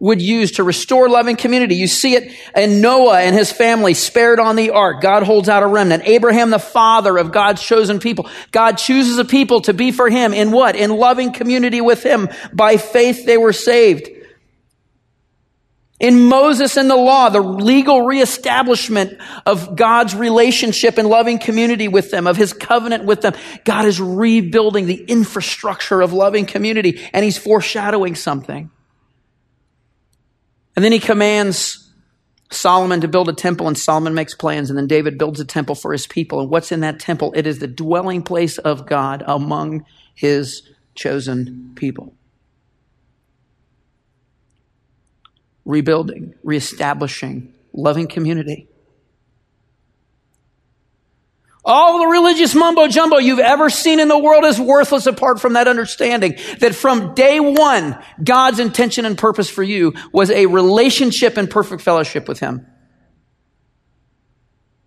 would 0.00 0.20
use 0.20 0.52
to 0.52 0.64
restore 0.64 1.08
loving 1.08 1.36
community. 1.36 1.76
You 1.76 1.86
see 1.86 2.16
it 2.16 2.36
in 2.56 2.80
Noah 2.80 3.20
and 3.20 3.32
his 3.32 3.52
family 3.52 3.94
spared 3.94 4.40
on 4.40 4.56
the 4.56 4.70
ark. 4.70 5.02
God 5.02 5.22
holds 5.22 5.48
out 5.48 5.62
a 5.62 5.68
remnant. 5.68 6.02
Abraham, 6.04 6.50
the 6.50 6.58
father 6.58 7.16
of 7.16 7.30
God's 7.30 7.62
chosen 7.62 8.00
people. 8.00 8.28
God 8.50 8.72
chooses 8.72 9.18
a 9.18 9.24
people 9.24 9.60
to 9.62 9.72
be 9.72 9.92
for 9.92 10.10
him 10.10 10.34
in 10.34 10.50
what? 10.50 10.74
In 10.74 10.90
loving 10.90 11.32
community 11.32 11.80
with 11.80 12.02
him. 12.02 12.28
By 12.52 12.76
faith 12.76 13.24
they 13.24 13.38
were 13.38 13.52
saved. 13.52 14.08
In 15.98 16.24
Moses 16.24 16.76
and 16.76 16.90
the 16.90 16.96
law, 16.96 17.30
the 17.30 17.40
legal 17.40 18.02
reestablishment 18.02 19.18
of 19.46 19.76
God's 19.76 20.14
relationship 20.14 20.98
and 20.98 21.08
loving 21.08 21.38
community 21.38 21.88
with 21.88 22.10
them, 22.10 22.26
of 22.26 22.36
his 22.36 22.52
covenant 22.52 23.04
with 23.04 23.22
them, 23.22 23.32
God 23.64 23.86
is 23.86 23.98
rebuilding 23.98 24.86
the 24.86 25.02
infrastructure 25.02 26.02
of 26.02 26.12
loving 26.12 26.44
community 26.44 27.08
and 27.14 27.24
he's 27.24 27.38
foreshadowing 27.38 28.14
something. 28.14 28.70
And 30.74 30.84
then 30.84 30.92
he 30.92 30.98
commands 30.98 31.90
Solomon 32.50 33.00
to 33.00 33.08
build 33.08 33.30
a 33.30 33.32
temple 33.32 33.66
and 33.66 33.78
Solomon 33.78 34.12
makes 34.12 34.34
plans 34.34 34.68
and 34.68 34.78
then 34.78 34.86
David 34.86 35.16
builds 35.16 35.40
a 35.40 35.46
temple 35.46 35.74
for 35.74 35.92
his 35.92 36.06
people. 36.06 36.40
And 36.40 36.50
what's 36.50 36.72
in 36.72 36.80
that 36.80 37.00
temple? 37.00 37.32
It 37.34 37.46
is 37.46 37.58
the 37.58 37.66
dwelling 37.66 38.22
place 38.22 38.58
of 38.58 38.86
God 38.86 39.24
among 39.26 39.86
his 40.14 40.62
chosen 40.94 41.72
people. 41.74 42.15
Rebuilding, 45.66 46.34
reestablishing, 46.42 47.52
loving 47.74 48.06
community. 48.06 48.68
All 51.64 51.98
the 51.98 52.06
religious 52.06 52.54
mumbo 52.54 52.86
jumbo 52.86 53.18
you've 53.18 53.40
ever 53.40 53.68
seen 53.68 53.98
in 53.98 54.06
the 54.06 54.16
world 54.16 54.44
is 54.44 54.60
worthless 54.60 55.06
apart 55.06 55.40
from 55.40 55.54
that 55.54 55.66
understanding 55.66 56.36
that 56.60 56.76
from 56.76 57.12
day 57.14 57.40
one, 57.40 58.00
God's 58.22 58.60
intention 58.60 59.04
and 59.04 59.18
purpose 59.18 59.50
for 59.50 59.64
you 59.64 59.94
was 60.12 60.30
a 60.30 60.46
relationship 60.46 61.36
and 61.36 61.50
perfect 61.50 61.82
fellowship 61.82 62.28
with 62.28 62.38
Him. 62.38 62.64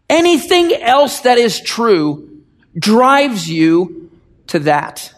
Anything 0.09 0.73
else 0.73 1.19
that 1.21 1.37
is 1.37 1.59
true 1.59 2.43
drives 2.77 3.49
you 3.49 4.09
to 4.47 4.59
that 4.59 5.13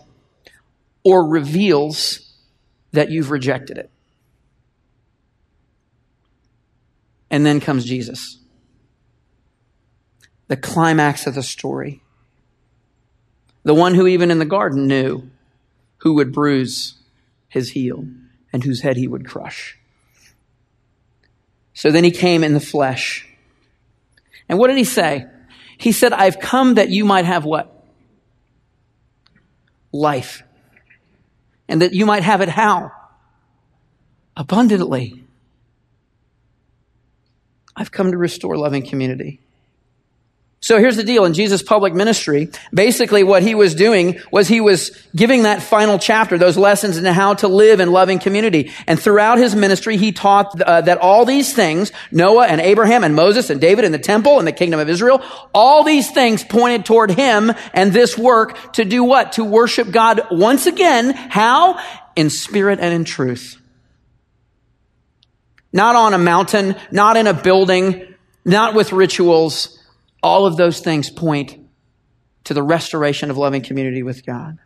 or 1.03 1.29
reveals 1.29 2.33
that 2.91 3.11
you've 3.11 3.29
rejected 3.29 3.77
it. 3.77 3.90
And 7.31 7.45
then 7.45 7.61
comes 7.61 7.85
Jesus. 7.85 8.37
The 10.49 10.57
climax 10.57 11.25
of 11.25 11.33
the 11.33 11.41
story. 11.41 12.03
The 13.63 13.73
one 13.73 13.95
who, 13.95 14.05
even 14.05 14.29
in 14.29 14.37
the 14.37 14.45
garden, 14.45 14.85
knew 14.85 15.29
who 15.97 16.15
would 16.15 16.33
bruise 16.33 16.95
his 17.47 17.71
heel 17.71 18.05
and 18.51 18.63
whose 18.63 18.81
head 18.81 18.97
he 18.97 19.07
would 19.07 19.25
crush. 19.25 19.77
So 21.73 21.89
then 21.89 22.03
he 22.03 22.11
came 22.11 22.43
in 22.43 22.53
the 22.53 22.59
flesh. 22.59 23.27
And 24.49 24.59
what 24.59 24.67
did 24.67 24.77
he 24.77 24.83
say? 24.83 25.25
He 25.77 25.93
said, 25.93 26.11
I've 26.11 26.39
come 26.39 26.73
that 26.75 26.89
you 26.89 27.05
might 27.05 27.25
have 27.25 27.45
what? 27.45 27.85
Life. 29.93 30.43
And 31.69 31.81
that 31.81 31.93
you 31.93 32.05
might 32.05 32.23
have 32.23 32.41
it 32.41 32.49
how? 32.49 32.91
Abundantly. 34.35 35.20
I've 37.75 37.91
come 37.91 38.11
to 38.11 38.17
restore 38.17 38.57
loving 38.57 38.85
community. 38.85 39.39
So 40.63 40.77
here's 40.77 40.95
the 40.95 41.03
deal. 41.03 41.25
In 41.25 41.33
Jesus' 41.33 41.63
public 41.63 41.95
ministry, 41.95 42.49
basically 42.71 43.23
what 43.23 43.41
he 43.41 43.55
was 43.55 43.73
doing 43.73 44.19
was 44.31 44.47
he 44.47 44.61
was 44.61 44.91
giving 45.15 45.43
that 45.43 45.63
final 45.63 45.97
chapter, 45.97 46.37
those 46.37 46.55
lessons 46.55 46.97
in 46.97 47.05
how 47.05 47.33
to 47.35 47.47
live 47.47 47.79
in 47.79 47.91
loving 47.91 48.19
community. 48.19 48.71
And 48.85 48.99
throughout 48.99 49.39
his 49.39 49.55
ministry, 49.55 49.97
he 49.97 50.11
taught 50.11 50.61
uh, 50.61 50.81
that 50.81 50.99
all 50.99 51.25
these 51.25 51.51
things, 51.51 51.91
Noah 52.11 52.45
and 52.45 52.61
Abraham 52.61 53.03
and 53.03 53.15
Moses 53.15 53.49
and 53.49 53.59
David 53.59 53.85
and 53.85 53.93
the 53.93 53.99
temple 53.99 54.37
and 54.37 54.47
the 54.47 54.51
kingdom 54.51 54.79
of 54.79 54.87
Israel, 54.87 55.23
all 55.51 55.83
these 55.83 56.11
things 56.11 56.43
pointed 56.43 56.85
toward 56.85 57.09
him 57.09 57.51
and 57.73 57.91
this 57.91 58.15
work 58.15 58.73
to 58.73 58.85
do 58.85 59.03
what? 59.03 59.31
To 59.33 59.43
worship 59.43 59.89
God 59.89 60.21
once 60.29 60.67
again. 60.67 61.09
How? 61.09 61.79
In 62.15 62.29
spirit 62.29 62.79
and 62.79 62.93
in 62.93 63.03
truth. 63.03 63.60
Not 65.73 65.95
on 65.95 66.13
a 66.13 66.17
mountain, 66.17 66.75
not 66.91 67.17
in 67.17 67.27
a 67.27 67.33
building, 67.33 68.15
not 68.43 68.73
with 68.73 68.91
rituals. 68.91 69.79
All 70.21 70.45
of 70.45 70.57
those 70.57 70.79
things 70.79 71.09
point 71.09 71.57
to 72.45 72.53
the 72.53 72.63
restoration 72.63 73.29
of 73.29 73.37
loving 73.37 73.61
community 73.61 74.03
with 74.03 74.25
God. 74.25 74.57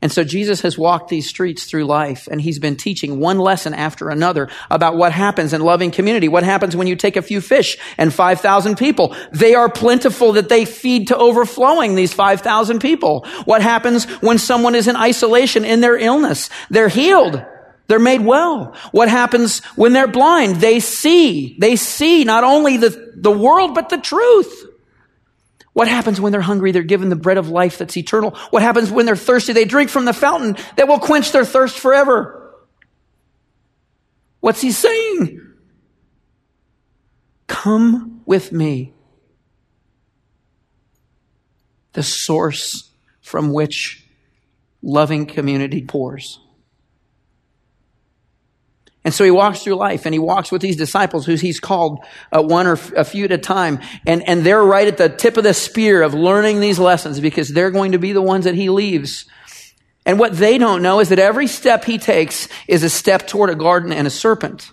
And 0.00 0.12
so 0.12 0.22
Jesus 0.22 0.60
has 0.60 0.78
walked 0.78 1.08
these 1.08 1.28
streets 1.28 1.64
through 1.64 1.84
life 1.84 2.28
and 2.30 2.40
he's 2.40 2.58
been 2.58 2.76
teaching 2.76 3.18
one 3.18 3.38
lesson 3.38 3.74
after 3.74 4.10
another 4.10 4.48
about 4.70 4.96
what 4.96 5.12
happens 5.12 5.52
in 5.52 5.60
loving 5.60 5.90
community. 5.90 6.28
What 6.28 6.44
happens 6.44 6.76
when 6.76 6.86
you 6.86 6.94
take 6.94 7.16
a 7.16 7.22
few 7.22 7.40
fish 7.40 7.76
and 7.96 8.12
5,000 8.12 8.76
people? 8.76 9.16
They 9.32 9.54
are 9.54 9.68
plentiful 9.68 10.32
that 10.32 10.48
they 10.48 10.64
feed 10.66 11.08
to 11.08 11.16
overflowing 11.16 11.94
these 11.94 12.12
5,000 12.12 12.80
people. 12.80 13.26
What 13.44 13.62
happens 13.62 14.04
when 14.20 14.38
someone 14.38 14.74
is 14.74 14.86
in 14.86 14.94
isolation 14.94 15.64
in 15.64 15.80
their 15.80 15.96
illness? 15.96 16.48
They're 16.70 16.88
healed. 16.88 17.42
They're 17.88 17.98
made 17.98 18.20
well. 18.20 18.74
What 18.92 19.08
happens 19.08 19.64
when 19.74 19.94
they're 19.94 20.06
blind? 20.06 20.56
They 20.56 20.78
see. 20.78 21.56
They 21.58 21.74
see 21.76 22.22
not 22.24 22.44
only 22.44 22.76
the, 22.76 23.14
the 23.16 23.30
world, 23.30 23.74
but 23.74 23.88
the 23.88 23.96
truth. 23.96 24.66
What 25.72 25.88
happens 25.88 26.20
when 26.20 26.30
they're 26.32 26.40
hungry? 26.42 26.70
They're 26.70 26.82
given 26.82 27.08
the 27.08 27.16
bread 27.16 27.38
of 27.38 27.48
life 27.48 27.78
that's 27.78 27.96
eternal. 27.96 28.32
What 28.50 28.62
happens 28.62 28.90
when 28.90 29.06
they're 29.06 29.16
thirsty? 29.16 29.54
They 29.54 29.64
drink 29.64 29.90
from 29.90 30.04
the 30.04 30.12
fountain 30.12 30.56
that 30.76 30.86
will 30.86 30.98
quench 30.98 31.32
their 31.32 31.46
thirst 31.46 31.78
forever. 31.78 32.52
What's 34.40 34.60
he 34.60 34.70
saying? 34.70 35.40
Come 37.46 38.20
with 38.26 38.52
me. 38.52 38.92
The 41.94 42.02
source 42.02 42.90
from 43.22 43.52
which 43.52 44.04
loving 44.82 45.24
community 45.26 45.82
pours. 45.82 46.38
And 49.08 49.14
so 49.14 49.24
he 49.24 49.30
walks 49.30 49.62
through 49.62 49.76
life 49.76 50.04
and 50.04 50.14
he 50.14 50.18
walks 50.18 50.52
with 50.52 50.60
these 50.60 50.76
disciples 50.76 51.24
who 51.24 51.34
he's 51.34 51.60
called 51.60 52.04
uh, 52.30 52.42
one 52.42 52.66
or 52.66 52.74
f- 52.74 52.92
a 52.92 53.04
few 53.04 53.24
at 53.24 53.32
a 53.32 53.38
time. 53.38 53.80
And, 54.06 54.22
and 54.28 54.44
they're 54.44 54.62
right 54.62 54.86
at 54.86 54.98
the 54.98 55.08
tip 55.08 55.38
of 55.38 55.44
the 55.44 55.54
spear 55.54 56.02
of 56.02 56.12
learning 56.12 56.60
these 56.60 56.78
lessons 56.78 57.18
because 57.18 57.48
they're 57.48 57.70
going 57.70 57.92
to 57.92 57.98
be 57.98 58.12
the 58.12 58.20
ones 58.20 58.44
that 58.44 58.54
he 58.54 58.68
leaves. 58.68 59.24
And 60.04 60.18
what 60.18 60.34
they 60.34 60.58
don't 60.58 60.82
know 60.82 61.00
is 61.00 61.08
that 61.08 61.18
every 61.18 61.46
step 61.46 61.86
he 61.86 61.96
takes 61.96 62.48
is 62.66 62.82
a 62.82 62.90
step 62.90 63.26
toward 63.26 63.48
a 63.48 63.54
garden 63.54 63.94
and 63.94 64.06
a 64.06 64.10
serpent 64.10 64.72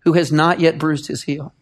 who 0.00 0.12
has 0.12 0.30
not 0.30 0.60
yet 0.60 0.78
bruised 0.78 1.06
his 1.06 1.22
heel. 1.22 1.54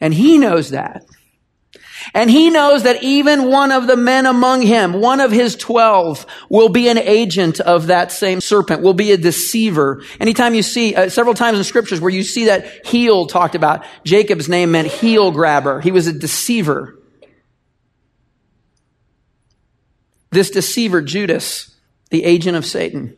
And 0.00 0.12
he 0.12 0.36
knows 0.36 0.70
that. 0.70 1.04
And 2.14 2.30
he 2.30 2.50
knows 2.50 2.84
that 2.84 3.02
even 3.02 3.48
one 3.48 3.70
of 3.70 3.86
the 3.86 3.96
men 3.96 4.26
among 4.26 4.62
him, 4.62 4.94
one 4.94 5.20
of 5.20 5.30
his 5.30 5.56
twelve, 5.56 6.26
will 6.48 6.68
be 6.68 6.88
an 6.88 6.98
agent 6.98 7.60
of 7.60 7.88
that 7.88 8.12
same 8.12 8.40
serpent, 8.40 8.82
will 8.82 8.94
be 8.94 9.12
a 9.12 9.16
deceiver. 9.16 10.02
Anytime 10.20 10.54
you 10.54 10.62
see, 10.62 10.94
uh, 10.94 11.08
several 11.08 11.34
times 11.34 11.58
in 11.58 11.64
scriptures 11.64 12.00
where 12.00 12.10
you 12.10 12.22
see 12.22 12.46
that 12.46 12.86
heel 12.86 13.26
talked 13.26 13.54
about, 13.54 13.84
Jacob's 14.04 14.48
name 14.48 14.70
meant 14.70 14.88
heel 14.88 15.30
grabber. 15.30 15.80
He 15.80 15.92
was 15.92 16.06
a 16.06 16.12
deceiver. 16.12 16.98
This 20.30 20.50
deceiver, 20.50 21.02
Judas, 21.02 21.74
the 22.10 22.24
agent 22.24 22.56
of 22.56 22.66
Satan, 22.66 23.16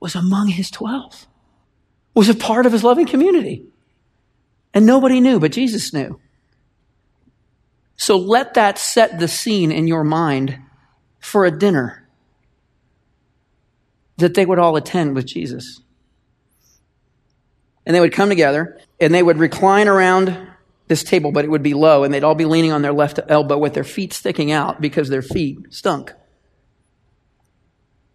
was 0.00 0.14
among 0.14 0.48
his 0.48 0.70
twelve, 0.70 1.26
was 2.14 2.28
a 2.28 2.34
part 2.34 2.66
of 2.66 2.72
his 2.72 2.84
loving 2.84 3.06
community. 3.06 3.66
And 4.74 4.86
nobody 4.86 5.20
knew, 5.20 5.38
but 5.38 5.52
Jesus 5.52 5.92
knew. 5.92 6.18
So 8.02 8.16
let 8.16 8.54
that 8.54 8.78
set 8.78 9.20
the 9.20 9.28
scene 9.28 9.70
in 9.70 9.86
your 9.86 10.02
mind 10.02 10.58
for 11.20 11.44
a 11.44 11.56
dinner 11.56 12.04
that 14.16 14.34
they 14.34 14.44
would 14.44 14.58
all 14.58 14.74
attend 14.74 15.14
with 15.14 15.24
Jesus. 15.24 15.80
And 17.86 17.94
they 17.94 18.00
would 18.00 18.12
come 18.12 18.28
together 18.28 18.76
and 18.98 19.14
they 19.14 19.22
would 19.22 19.38
recline 19.38 19.86
around 19.86 20.36
this 20.88 21.04
table, 21.04 21.30
but 21.30 21.44
it 21.44 21.48
would 21.48 21.62
be 21.62 21.74
low, 21.74 22.02
and 22.02 22.12
they'd 22.12 22.24
all 22.24 22.34
be 22.34 22.44
leaning 22.44 22.72
on 22.72 22.82
their 22.82 22.92
left 22.92 23.20
elbow 23.28 23.56
with 23.56 23.72
their 23.72 23.84
feet 23.84 24.12
sticking 24.12 24.50
out 24.50 24.80
because 24.80 25.08
their 25.08 25.22
feet 25.22 25.58
stunk 25.70 26.12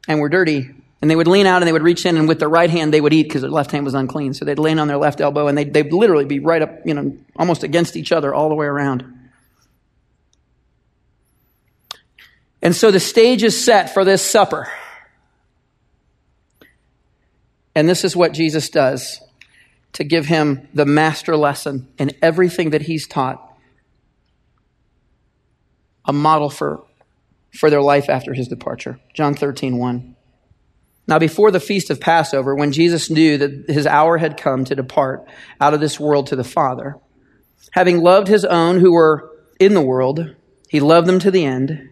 and 0.06 0.20
were 0.20 0.28
dirty. 0.28 0.70
And 1.02 1.10
they 1.10 1.16
would 1.16 1.30
lean 1.30 1.46
out 1.46 1.62
and 1.62 1.68
they 1.68 1.72
would 1.72 1.82
reach 1.82 2.06
in, 2.06 2.18
and 2.18 2.28
with 2.28 2.40
their 2.40 2.50
right 2.50 2.70
hand 2.70 2.94
they 2.94 3.00
would 3.00 3.14
eat 3.14 3.24
because 3.24 3.42
their 3.42 3.50
left 3.50 3.72
hand 3.72 3.86
was 3.86 3.94
unclean. 3.94 4.34
So 4.34 4.44
they'd 4.44 4.60
lean 4.60 4.80
on 4.80 4.90
their 4.90 4.98
left 4.98 5.22
elbow 5.22 5.48
and 5.48 5.58
they'd, 5.58 5.74
they'd 5.74 5.94
literally 5.94 6.26
be 6.26 6.40
right 6.40 6.62
up, 6.62 6.86
you 6.86 6.94
know, 6.94 7.18
almost 7.38 7.64
against 7.64 7.96
each 7.96 8.12
other 8.12 8.34
all 8.34 8.50
the 8.50 8.56
way 8.56 8.66
around. 8.66 9.14
And 12.68 12.76
so 12.76 12.92
the 12.92 13.00
stage 13.00 13.44
is 13.44 13.58
set 13.64 13.94
for 13.94 14.04
this 14.04 14.22
supper. 14.22 14.68
And 17.74 17.88
this 17.88 18.04
is 18.04 18.14
what 18.14 18.34
Jesus 18.34 18.70
does 18.70 19.22
to 19.94 20.04
give 20.04 20.26
him 20.26 20.68
the 20.74 20.86
master 20.86 21.38
lesson 21.38 21.88
in 21.98 22.12
everything 22.22 22.72
that 22.72 22.82
he's 22.82 23.08
taught 23.08 23.42
a 26.04 26.12
model 26.12 26.50
for, 26.50 26.84
for 27.58 27.70
their 27.70 27.82
life 27.82 28.10
after 28.10 28.34
his 28.34 28.50
departure. 28.50 29.00
John 29.14 29.34
13, 29.34 29.78
1. 29.78 30.18
Now, 31.08 31.20
before 31.20 31.52
the 31.52 31.62
feast 31.62 31.90
of 31.90 32.02
Passover, 32.02 32.54
when 32.54 32.74
Jesus 32.74 33.10
knew 33.10 33.38
that 33.38 33.70
his 33.70 33.88
hour 33.88 34.18
had 34.18 34.36
come 34.36 34.66
to 34.66 34.76
depart 34.76 35.26
out 35.62 35.74
of 35.74 35.80
this 35.80 36.02
world 36.02 36.28
to 36.28 36.36
the 36.36 36.44
Father, 36.44 36.98
having 37.72 38.02
loved 38.02 38.28
his 38.28 38.44
own 38.44 38.82
who 38.82 38.92
were 38.92 39.32
in 39.58 39.74
the 39.74 39.80
world, 39.82 40.36
he 40.68 40.82
loved 40.82 41.08
them 41.08 41.20
to 41.20 41.32
the 41.32 41.46
end. 41.46 41.92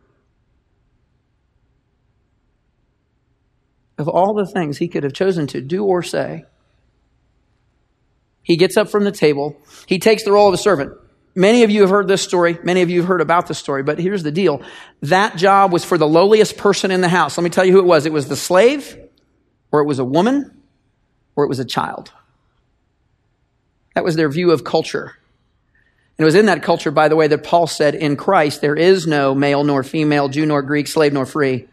Of 4.01 4.07
all 4.09 4.33
the 4.33 4.47
things 4.47 4.79
he 4.79 4.87
could 4.87 5.03
have 5.03 5.13
chosen 5.13 5.45
to 5.47 5.61
do 5.61 5.85
or 5.85 6.01
say, 6.01 6.45
he 8.41 8.57
gets 8.57 8.75
up 8.75 8.89
from 8.89 9.03
the 9.03 9.11
table. 9.11 9.55
He 9.85 9.99
takes 9.99 10.23
the 10.23 10.31
role 10.31 10.47
of 10.47 10.55
a 10.55 10.57
servant. 10.57 10.93
Many 11.35 11.61
of 11.61 11.69
you 11.69 11.81
have 11.81 11.91
heard 11.91 12.07
this 12.07 12.23
story. 12.23 12.57
Many 12.63 12.81
of 12.81 12.89
you 12.89 13.01
have 13.01 13.07
heard 13.07 13.21
about 13.21 13.45
this 13.45 13.59
story, 13.59 13.83
but 13.83 13.99
here's 13.99 14.23
the 14.23 14.31
deal. 14.31 14.63
That 15.03 15.37
job 15.37 15.71
was 15.71 15.85
for 15.85 15.99
the 15.99 16.07
lowliest 16.07 16.57
person 16.57 16.89
in 16.89 17.01
the 17.01 17.07
house. 17.07 17.37
Let 17.37 17.43
me 17.43 17.51
tell 17.51 17.63
you 17.63 17.73
who 17.73 17.79
it 17.79 17.85
was. 17.85 18.07
It 18.07 18.11
was 18.11 18.27
the 18.27 18.35
slave, 18.35 18.97
or 19.71 19.81
it 19.81 19.85
was 19.85 19.99
a 19.99 20.03
woman, 20.03 20.63
or 21.35 21.45
it 21.45 21.47
was 21.47 21.59
a 21.59 21.65
child. 21.65 22.11
That 23.93 24.03
was 24.03 24.15
their 24.15 24.29
view 24.29 24.49
of 24.49 24.63
culture. 24.63 25.15
And 26.17 26.23
it 26.23 26.25
was 26.25 26.33
in 26.33 26.47
that 26.47 26.63
culture, 26.63 26.89
by 26.89 27.07
the 27.07 27.15
way, 27.15 27.27
that 27.27 27.43
Paul 27.43 27.67
said, 27.67 27.93
in 27.93 28.17
Christ, 28.17 28.61
there 28.61 28.75
is 28.75 29.05
no 29.05 29.35
male 29.35 29.63
nor 29.63 29.83
female, 29.83 30.27
Jew 30.27 30.47
nor 30.47 30.63
Greek, 30.63 30.87
slave 30.87 31.13
nor 31.13 31.27
free. 31.27 31.67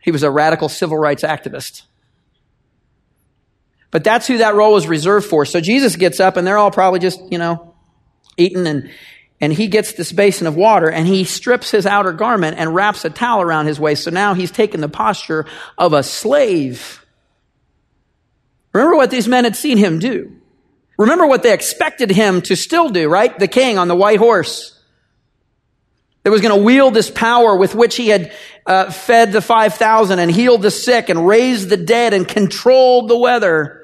He 0.00 0.10
was 0.10 0.22
a 0.22 0.30
radical 0.30 0.68
civil 0.68 0.98
rights 0.98 1.22
activist. 1.22 1.82
But 3.90 4.04
that's 4.04 4.26
who 4.26 4.38
that 4.38 4.54
role 4.54 4.72
was 4.72 4.86
reserved 4.86 5.26
for. 5.26 5.44
So 5.44 5.60
Jesus 5.60 5.96
gets 5.96 6.20
up 6.20 6.36
and 6.36 6.46
they're 6.46 6.58
all 6.58 6.70
probably 6.70 7.00
just, 7.00 7.20
you 7.30 7.38
know, 7.38 7.74
eating 8.36 8.66
and, 8.66 8.90
and 9.40 9.52
he 9.52 9.66
gets 9.66 9.92
this 9.94 10.12
basin 10.12 10.46
of 10.46 10.56
water 10.56 10.90
and 10.90 11.06
he 11.06 11.24
strips 11.24 11.70
his 11.70 11.86
outer 11.86 12.12
garment 12.12 12.56
and 12.58 12.74
wraps 12.74 13.04
a 13.04 13.10
towel 13.10 13.42
around 13.42 13.66
his 13.66 13.80
waist. 13.80 14.04
So 14.04 14.10
now 14.10 14.34
he's 14.34 14.50
taken 14.50 14.80
the 14.80 14.88
posture 14.88 15.46
of 15.76 15.92
a 15.92 16.02
slave. 16.02 17.04
Remember 18.72 18.96
what 18.96 19.10
these 19.10 19.26
men 19.26 19.44
had 19.44 19.56
seen 19.56 19.76
him 19.76 19.98
do. 19.98 20.36
Remember 20.96 21.26
what 21.26 21.42
they 21.42 21.52
expected 21.52 22.10
him 22.10 22.42
to 22.42 22.54
still 22.54 22.90
do, 22.90 23.08
right? 23.08 23.36
The 23.36 23.48
king 23.48 23.78
on 23.78 23.88
the 23.88 23.96
white 23.96 24.18
horse 24.18 24.79
that 26.22 26.30
was 26.30 26.40
going 26.40 26.56
to 26.56 26.62
wield 26.62 26.94
this 26.94 27.10
power 27.10 27.56
with 27.56 27.74
which 27.74 27.96
he 27.96 28.08
had 28.08 28.32
uh, 28.66 28.90
fed 28.90 29.32
the 29.32 29.40
5,000 29.40 30.18
and 30.18 30.30
healed 30.30 30.62
the 30.62 30.70
sick 30.70 31.08
and 31.08 31.26
raised 31.26 31.68
the 31.68 31.76
dead 31.76 32.12
and 32.12 32.28
controlled 32.28 33.08
the 33.08 33.16
weather 33.16 33.80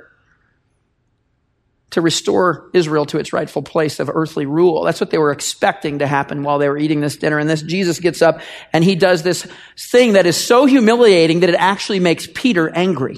to 1.91 2.01
restore 2.03 2.69
Israel 2.75 3.07
to 3.07 3.19
its 3.19 3.33
rightful 3.33 3.63
place 3.63 4.01
of 4.01 4.11
earthly 4.13 4.45
rule. 4.45 4.85
That's 4.85 5.01
what 5.01 5.11
they 5.11 5.19
were 5.19 5.33
expecting 5.33 6.01
to 6.01 6.07
happen 6.07 6.43
while 6.43 6.59
they 6.59 6.69
were 6.69 6.77
eating 6.77 7.01
this 7.01 7.17
dinner. 7.17 7.39
And 7.39 7.49
this 7.49 7.63
Jesus 7.63 8.01
gets 8.01 8.21
up 8.21 8.41
and 8.73 8.85
he 8.85 8.97
does 8.97 9.23
this 9.23 9.47
thing 9.79 10.13
that 10.13 10.27
is 10.27 10.37
so 10.37 10.67
humiliating 10.67 11.41
that 11.41 11.49
it 11.49 11.55
actually 11.55 12.01
makes 12.01 12.29
Peter 12.35 12.69
angry. 12.69 13.17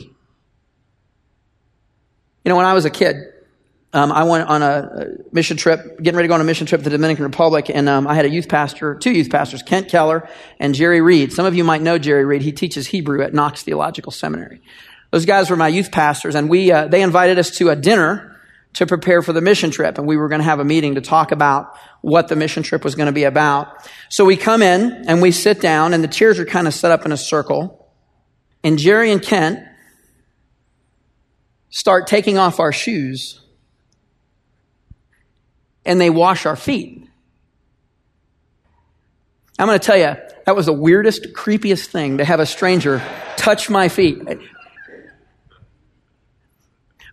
You 2.45 2.51
know, 2.51 2.57
when 2.57 2.67
I 2.67 2.75
was 2.75 2.85
a 2.85 2.91
kid, 2.91 3.17
um, 3.93 4.13
I 4.13 4.25
went 4.25 4.49
on 4.49 4.63
a 4.63 5.07
mission 5.33 5.57
trip, 5.57 5.99
getting 6.03 6.17
ready 6.17 6.27
to 6.27 6.29
go 6.29 6.35
on 6.35 6.43
a 6.43 6.45
mission 6.45 6.67
trip 6.67 6.83
to 6.83 6.85
the 6.85 6.91
Dominican 6.91 7.25
Republic, 7.25 7.71
and 7.73 7.89
um, 7.89 8.07
I 8.07 8.15
had 8.15 8.27
a 8.27 8.29
youth 8.29 8.49
pastor, 8.49 8.95
two 8.95 9.13
youth 9.13 9.31
pastors, 9.31 9.63
Kent 9.63 9.89
Keller 9.89 10.29
and 10.61 10.75
Jerry 10.75 11.01
Reed. 11.01 11.33
Some 11.33 11.47
of 11.47 11.55
you 11.55 11.65
might 11.65 11.81
know 11.81 11.97
Jerry 11.97 12.25
Reed. 12.27 12.43
He 12.43 12.53
teaches 12.53 12.87
Hebrew 12.87 13.23
at 13.23 13.33
Knox 13.33 13.63
Theological 13.63 14.13
Seminary. 14.13 14.61
Those 15.11 15.25
guys 15.25 15.49
were 15.49 15.57
my 15.57 15.69
youth 15.69 15.91
pastors, 15.91 16.35
and 16.35 16.51
we 16.51 16.71
uh, 16.71 16.89
they 16.89 17.01
invited 17.01 17.39
us 17.39 17.51
to 17.59 17.71
a 17.71 17.77
dinner 17.77 18.39
to 18.75 18.87
prepare 18.87 19.23
for 19.23 19.33
the 19.33 19.41
mission 19.41 19.71
trip. 19.71 19.97
And 19.97 20.07
we 20.07 20.17
were 20.17 20.29
going 20.29 20.41
to 20.41 20.45
have 20.45 20.61
a 20.61 20.65
meeting 20.65 20.97
to 20.97 21.01
talk 21.01 21.33
about 21.33 21.75
what 22.03 22.29
the 22.29 22.37
mission 22.37 22.63
trip 22.63 22.85
was 22.85 22.95
going 22.95 23.07
to 23.07 23.13
be 23.13 23.25
about. 23.25 23.89
So 24.11 24.25
we 24.25 24.37
come 24.37 24.63
in 24.63 25.05
and 25.09 25.23
we 25.23 25.33
sit 25.33 25.61
down 25.61 25.95
and 25.95 26.05
the 26.05 26.09
chairs 26.09 26.39
are 26.39 26.45
kind 26.45 26.67
of 26.67 26.75
set 26.75 26.91
up 26.91 27.05
in 27.05 27.13
a 27.13 27.17
circle. 27.17 27.91
And 28.63 28.79
Jerry 28.79 29.11
and 29.11 29.23
Kent 29.23 29.61
start 31.71 32.07
taking 32.07 32.39
off 32.39 32.61
our 32.61 32.73
shoes 32.73 33.41
and 35.89 36.01
they 36.01 36.11
wash 36.11 36.47
our 36.47 36.55
feet. 36.55 37.09
I'm 39.59 39.67
going 39.67 39.79
to 39.79 39.85
tell 39.85 39.97
you, 39.97 40.15
that 40.45 40.55
was 40.55 40.67
the 40.67 40.73
weirdest, 40.73 41.33
creepiest 41.35 41.87
thing 41.87 42.19
to 42.19 42.25
have 42.25 42.39
a 42.39 42.47
stranger 42.47 43.03
touch 43.37 43.69
my 43.69 43.89
feet. 43.89 44.23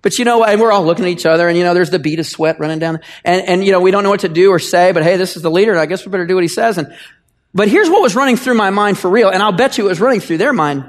But 0.04 0.20
you 0.20 0.26
know, 0.26 0.44
and 0.44 0.62
we're 0.62 0.72
all 0.72 0.86
looking 0.86 1.06
at 1.06 1.10
each 1.10 1.26
other 1.26 1.48
and 1.48 1.58
you 1.58 1.64
know, 1.64 1.74
there's 1.74 1.90
the 1.90 1.98
bead 1.98 2.20
of 2.20 2.28
sweat 2.28 2.60
running 2.60 2.78
down 2.78 3.00
and, 3.24 3.48
and 3.48 3.66
you 3.66 3.72
know, 3.72 3.82
we 3.82 3.90
don't 3.90 4.04
know 4.04 4.12
what 4.12 4.20
to 4.20 4.30
do 4.30 4.52
or 4.52 4.60
say, 4.60 4.92
but 4.92 5.02
hey, 5.02 5.18
this 5.18 5.36
is 5.36 5.42
the 5.42 5.50
leader 5.50 5.72
and 5.72 5.80
I 5.80 5.88
guess 5.88 6.06
we 6.06 6.12
better 6.12 6.28
do 6.28 6.36
what 6.36 6.44
he 6.44 6.48
says. 6.48 6.78
And, 6.78 6.96
but 7.56 7.68
here's 7.68 7.90
what 7.90 8.04
was 8.04 8.16
running 8.16 8.38
through 8.38 8.54
my 8.54 8.70
mind 8.70 9.00
for 9.00 9.10
real. 9.10 9.30
And 9.30 9.42
I'll 9.42 9.52
bet 9.52 9.80
you 9.80 9.86
it 9.86 9.90
was 9.90 10.00
running 10.00 10.20
through 10.20 10.38
their 10.38 10.54
mind. 10.54 10.86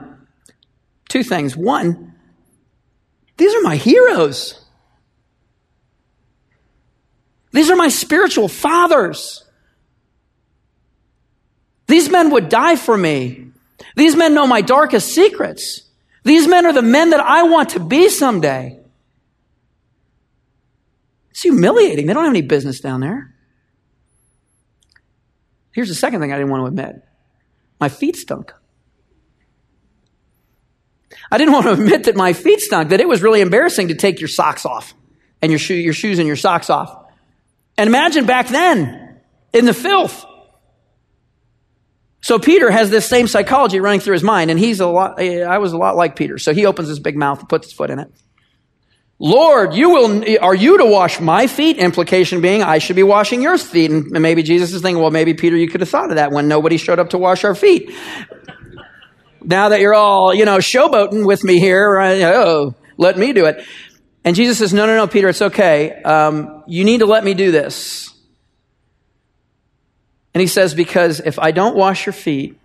Two 1.09 1.23
things. 1.23 1.57
One, 1.57 2.15
these 3.39 3.55
are 3.55 3.63
my 3.63 3.77
heroes. 3.77 4.66
These 7.57 7.71
are 7.71 7.77
my 7.77 7.89
spiritual 7.89 8.49
fathers. 8.49 9.43
These 11.87 12.11
men 12.11 12.31
would 12.33 12.51
die 12.51 12.77
for 12.77 12.95
me. 12.95 13.47
These 13.97 14.15
men 14.15 14.35
know 14.35 14.47
my 14.47 14.61
darkest 14.61 15.15
secrets. 15.15 15.81
These 16.23 16.47
men 16.47 16.67
are 16.67 16.75
the 16.75 16.83
men 16.83 17.11
that 17.11 17.21
I 17.21 17.45
want 17.45 17.71
to 17.71 17.81
be 17.81 18.11
someday. 18.11 18.79
It's 21.31 21.41
humiliating. 21.41 22.07
They 22.07 22.13
don't 22.13 22.25
have 22.25 22.33
any 22.35 22.43
business 22.43 22.81
down 22.81 23.01
there. 23.01 23.35
Here's 25.73 25.89
the 25.89 25.95
second 25.95 26.21
thing 26.21 26.35
I 26.35 26.37
didn't 26.37 26.51
want 26.51 26.61
to 26.61 26.67
admit 26.67 27.03
my 27.81 27.89
feet 27.89 28.17
stunk. 28.17 28.53
I 31.33 31.39
didn't 31.39 31.53
want 31.55 31.65
to 31.65 31.73
admit 31.73 32.05
that 32.05 32.17
my 32.17 32.35
feet 32.35 32.61
stunk, 32.61 32.91
that 32.91 33.01
it 33.01 33.09
was 33.09 33.23
really 33.23 33.41
embarrassing 33.41 33.89
to 33.89 33.95
take 33.95 34.21
your 34.21 34.29
socks 34.29 34.67
off 34.67 34.93
and 35.41 35.51
your, 35.51 35.59
shoe, 35.59 35.73
your 35.73 35.95
shoes 35.95 36.19
and 36.19 36.27
your 36.27 36.37
socks 36.37 36.69
off. 36.69 37.05
And 37.79 37.89
imagine 37.89 38.27
back 38.27 38.49
then 38.49 39.21
in 39.53 39.67
the 39.67 39.75
filth. 39.75 40.25
So 42.23 42.39
Peter 42.39 42.71
has 42.71 42.91
this 42.91 43.07
same 43.07 43.29
psychology 43.29 43.79
running 43.79 44.01
through 44.01 44.15
his 44.15 44.23
mind, 44.23 44.51
and 44.51 44.59
he's 44.59 44.81
a 44.81 44.87
lot, 44.87 45.21
eh, 45.21 45.43
I 45.43 45.59
was 45.59 45.73
a 45.73 45.77
lot 45.77 45.95
like 45.97 46.17
Peter. 46.17 46.39
So 46.39 46.53
he 46.53 46.67
opens 46.67 46.89
his 46.89 46.99
big 46.99 47.17
mouth 47.17 47.39
and 47.39 47.49
puts 47.49 47.69
his 47.69 47.73
foot 47.73 47.91
in 47.91 47.99
it. 47.99 48.11
Lord, 49.19 49.75
you 49.75 49.91
will, 49.91 50.25
are 50.43 50.55
you 50.55 50.77
to 50.79 50.85
wash 50.85 51.21
my 51.21 51.47
feet? 51.47 51.79
Implication 51.79 52.43
being, 52.43 52.63
I 52.63 52.79
should 52.79 52.97
be 52.97 53.03
washing 53.03 53.41
your 53.41 53.57
feet. 53.57 53.91
And 53.91 54.11
maybe 54.11 54.43
Jesus 54.43 54.75
is 54.75 54.83
thinking, 54.83 55.01
well, 55.01 55.11
maybe 55.11 55.33
Peter, 55.33 55.57
you 55.57 55.69
could 55.69 55.81
have 55.81 55.89
thought 55.89 56.11
of 56.11 56.17
that 56.17 56.33
when 56.33 56.49
nobody 56.49 56.77
showed 56.77 56.99
up 56.99 57.11
to 57.11 57.19
wash 57.19 57.45
our 57.45 57.55
feet. 57.55 57.91
now 59.43 59.71
that 59.71 59.81
you're 59.81 59.95
all, 59.95 60.35
you 60.35 60.45
know, 60.45 60.59
showboating 60.59 61.25
with 61.25 61.45
me 61.45 61.59
here, 61.61 61.99
oh, 61.99 62.75
let 62.99 63.17
me 63.17 63.33
do 63.33 63.47
it. 63.47 63.65
And 64.27 64.35
Jesus 64.35 64.59
says, 64.59 64.75
no, 64.75 64.87
no, 64.87 64.97
no, 64.97 65.07
Peter, 65.07 65.29
it's 65.29 65.41
okay. 65.41 66.03
Um, 66.03 66.65
you 66.67 66.83
need 66.85 66.99
to 66.99 67.07
let 67.07 67.23
me 67.23 67.33
do 67.33 67.53
this. 67.53 68.13
And 70.35 70.41
he 70.41 70.49
says, 70.49 70.75
because 70.75 71.21
if 71.21 71.39
I 71.39 71.53
don't 71.53 71.77
wash 71.77 72.07
your 72.07 72.13
feet, 72.13 72.59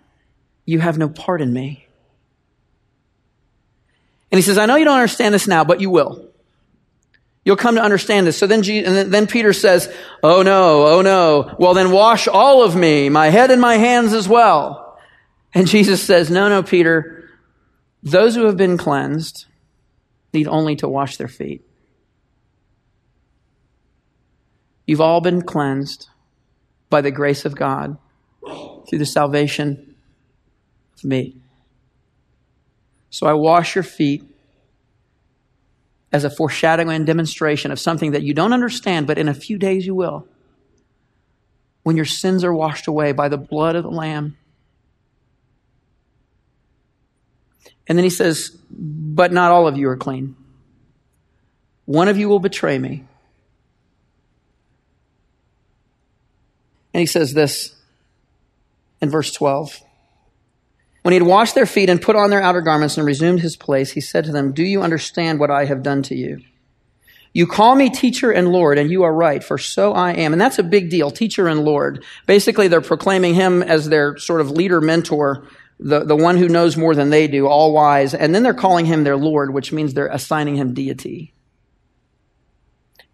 you 0.65 0.79
have 0.79 0.97
no 0.97 1.07
part 1.07 1.39
in 1.39 1.53
me. 1.53 1.85
And 4.31 4.39
he 4.39 4.41
says, 4.41 4.57
I 4.57 4.65
know 4.65 4.75
you 4.75 4.85
don't 4.85 4.95
understand 4.95 5.35
this 5.35 5.47
now, 5.47 5.63
but 5.63 5.79
you 5.79 5.91
will. 5.91 6.27
You'll 7.45 7.57
come 7.57 7.75
to 7.75 7.81
understand 7.81 8.25
this. 8.25 8.37
So 8.37 8.47
then, 8.47 8.67
and 8.67 9.13
then 9.13 9.27
Peter 9.27 9.53
says, 9.53 9.93
Oh 10.23 10.41
no, 10.41 10.87
oh 10.87 11.01
no. 11.01 11.55
Well, 11.59 11.75
then 11.75 11.91
wash 11.91 12.27
all 12.27 12.63
of 12.63 12.75
me, 12.75 13.09
my 13.09 13.29
head 13.29 13.51
and 13.51 13.61
my 13.61 13.75
hands 13.77 14.13
as 14.13 14.27
well. 14.27 14.99
And 15.53 15.67
Jesus 15.67 16.01
says, 16.01 16.31
No, 16.31 16.49
no, 16.49 16.63
Peter. 16.63 17.29
Those 18.03 18.35
who 18.35 18.45
have 18.45 18.57
been 18.57 18.77
cleansed 18.77 19.45
need 20.33 20.47
only 20.47 20.75
to 20.77 20.87
wash 20.87 21.17
their 21.17 21.27
feet. 21.27 21.63
You've 24.87 25.01
all 25.01 25.21
been 25.21 25.41
cleansed 25.41 26.09
by 26.89 27.01
the 27.01 27.11
grace 27.11 27.45
of 27.45 27.55
God 27.55 27.97
through 28.89 28.99
the 28.99 29.05
salvation 29.05 29.95
of 30.97 31.03
me. 31.03 31.37
So 33.09 33.27
I 33.27 33.33
wash 33.33 33.75
your 33.75 33.83
feet 33.83 34.23
as 36.11 36.23
a 36.23 36.29
foreshadowing 36.29 36.95
and 36.95 37.05
demonstration 37.05 37.71
of 37.71 37.79
something 37.79 38.11
that 38.11 38.23
you 38.23 38.33
don't 38.33 38.51
understand, 38.53 39.07
but 39.07 39.17
in 39.17 39.29
a 39.29 39.33
few 39.33 39.57
days 39.57 39.85
you 39.85 39.95
will. 39.95 40.27
when 41.83 41.95
your 41.95 42.05
sins 42.05 42.43
are 42.43 42.53
washed 42.53 42.87
away 42.87 43.11
by 43.11 43.27
the 43.27 43.37
blood 43.37 43.75
of 43.75 43.83
the 43.83 43.89
Lamb. 43.89 44.37
And 47.87 47.97
then 47.97 48.03
he 48.03 48.09
says, 48.09 48.57
But 48.69 49.31
not 49.31 49.51
all 49.51 49.67
of 49.67 49.77
you 49.77 49.89
are 49.89 49.97
clean. 49.97 50.35
One 51.85 52.07
of 52.07 52.17
you 52.17 52.29
will 52.29 52.39
betray 52.39 52.77
me. 52.77 53.03
And 56.93 56.99
he 56.99 57.05
says 57.05 57.33
this 57.33 57.75
in 59.01 59.09
verse 59.09 59.31
12. 59.31 59.81
When 61.01 61.13
he 61.13 61.19
had 61.19 61.27
washed 61.27 61.55
their 61.55 61.65
feet 61.65 61.89
and 61.89 62.01
put 62.01 62.15
on 62.15 62.29
their 62.29 62.41
outer 62.41 62.61
garments 62.61 62.97
and 62.97 63.05
resumed 63.05 63.41
his 63.41 63.55
place, 63.55 63.91
he 63.91 64.01
said 64.01 64.25
to 64.25 64.31
them, 64.31 64.51
Do 64.51 64.63
you 64.63 64.83
understand 64.83 65.39
what 65.39 65.49
I 65.49 65.65
have 65.65 65.81
done 65.81 66.03
to 66.03 66.15
you? 66.15 66.41
You 67.33 67.47
call 67.47 67.75
me 67.75 67.89
teacher 67.89 68.29
and 68.29 68.49
Lord, 68.49 68.77
and 68.77 68.91
you 68.91 69.03
are 69.03 69.13
right, 69.13 69.43
for 69.43 69.57
so 69.57 69.93
I 69.93 70.11
am. 70.11 70.33
And 70.33 70.41
that's 70.41 70.59
a 70.59 70.63
big 70.63 70.89
deal, 70.89 71.09
teacher 71.09 71.47
and 71.47 71.63
Lord. 71.63 72.03
Basically, 72.27 72.67
they're 72.67 72.81
proclaiming 72.81 73.35
him 73.35 73.63
as 73.63 73.87
their 73.87 74.17
sort 74.17 74.41
of 74.41 74.51
leader 74.51 74.81
mentor, 74.81 75.47
the, 75.81 76.03
the 76.05 76.15
one 76.15 76.37
who 76.37 76.47
knows 76.47 76.77
more 76.77 76.93
than 76.93 77.09
they 77.09 77.27
do, 77.27 77.47
all 77.47 77.73
wise. 77.73 78.13
And 78.13 78.33
then 78.33 78.43
they're 78.43 78.53
calling 78.53 78.85
him 78.85 79.03
their 79.03 79.17
Lord, 79.17 79.53
which 79.53 79.71
means 79.71 79.93
they're 79.93 80.07
assigning 80.07 80.55
him 80.55 80.73
deity. 80.73 81.33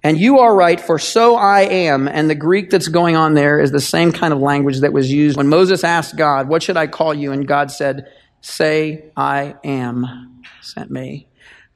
And 0.04 0.20
you 0.20 0.40
are 0.40 0.56
right, 0.56 0.80
for 0.80 1.00
so 1.00 1.36
I 1.36 1.62
am. 1.62 2.08
And 2.08 2.30
the 2.30 2.36
Greek 2.36 2.70
that's 2.70 2.88
going 2.88 3.16
on 3.16 3.34
there 3.34 3.60
is 3.60 3.72
the 3.72 3.82
same 3.82 4.12
kind 4.12 4.34
of 4.34 4.40
language 4.40 4.82
that 4.82 4.94
was 4.94 5.12
used 5.12 5.38
when 5.38 5.48
Moses 5.48 5.84
asked 5.84 6.16
God, 6.18 6.50
What 6.50 6.62
should 6.62 6.78
I 6.78 6.88
call 6.88 7.14
you? 7.14 7.32
And 7.32 7.48
God 7.48 7.72
said, 7.72 8.12
Say, 8.42 9.12
I 9.16 9.56
am 9.64 10.44
sent 10.62 10.92
me. 10.92 11.28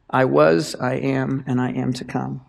I 0.09 0.25
was, 0.25 0.75
I 0.75 0.95
am, 0.95 1.43
and 1.47 1.59
I 1.59 1.71
am 1.71 1.93
to 1.93 2.05
come. 2.05 2.41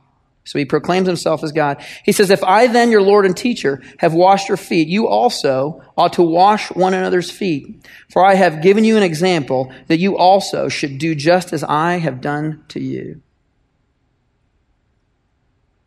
So 0.45 0.59
he 0.59 0.65
proclaims 0.65 1.07
himself 1.07 1.45
as 1.45 1.53
God. 1.53 1.85
He 2.05 2.13
says, 2.13 2.31
If 2.31 2.43
I 2.43 2.67
then, 2.67 2.91
your 2.91 3.03
Lord 3.03 3.27
and 3.27 3.37
teacher, 3.37 3.81
have 3.99 4.13
washed 4.13 4.49
your 4.49 4.57
feet, 4.57 4.89
you 4.89 5.07
also 5.07 5.83
ought 5.97 6.15
to 6.15 6.23
wash 6.23 6.71
one 6.73 6.95
another's 6.95 7.31
feet. 7.31 7.87
For 8.11 8.25
I 8.25 8.35
have 8.35 8.63
given 8.63 8.85
you 8.85 8.97
an 8.97 9.05
example 9.05 9.73
that 9.87 9.99
you 9.99 10.19
also 10.19 10.69
should 10.69 10.99
do 10.99 11.15
just 11.15 11.53
as 11.53 11.63
I 11.63 11.99
have 11.99 12.21
done 12.21 12.65
to 12.69 12.81
you. 12.81 13.23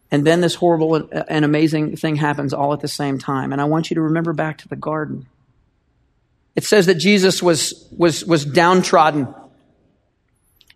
And 0.10 0.26
then 0.26 0.40
this 0.40 0.56
horrible 0.56 1.10
and 1.12 1.44
amazing 1.44 1.98
thing 1.98 2.16
happens 2.16 2.54
all 2.54 2.72
at 2.72 2.80
the 2.80 2.88
same 2.88 3.20
time. 3.20 3.52
And 3.52 3.60
I 3.60 3.66
want 3.66 3.90
you 3.90 3.96
to 3.96 4.02
remember 4.02 4.32
back 4.32 4.60
to 4.60 4.68
the 4.70 4.78
garden. 4.78 5.28
It 6.56 6.64
says 6.64 6.86
that 6.86 6.96
Jesus 6.96 7.44
was, 7.44 7.86
was, 7.92 8.24
was 8.24 8.46
downtrodden 8.46 9.28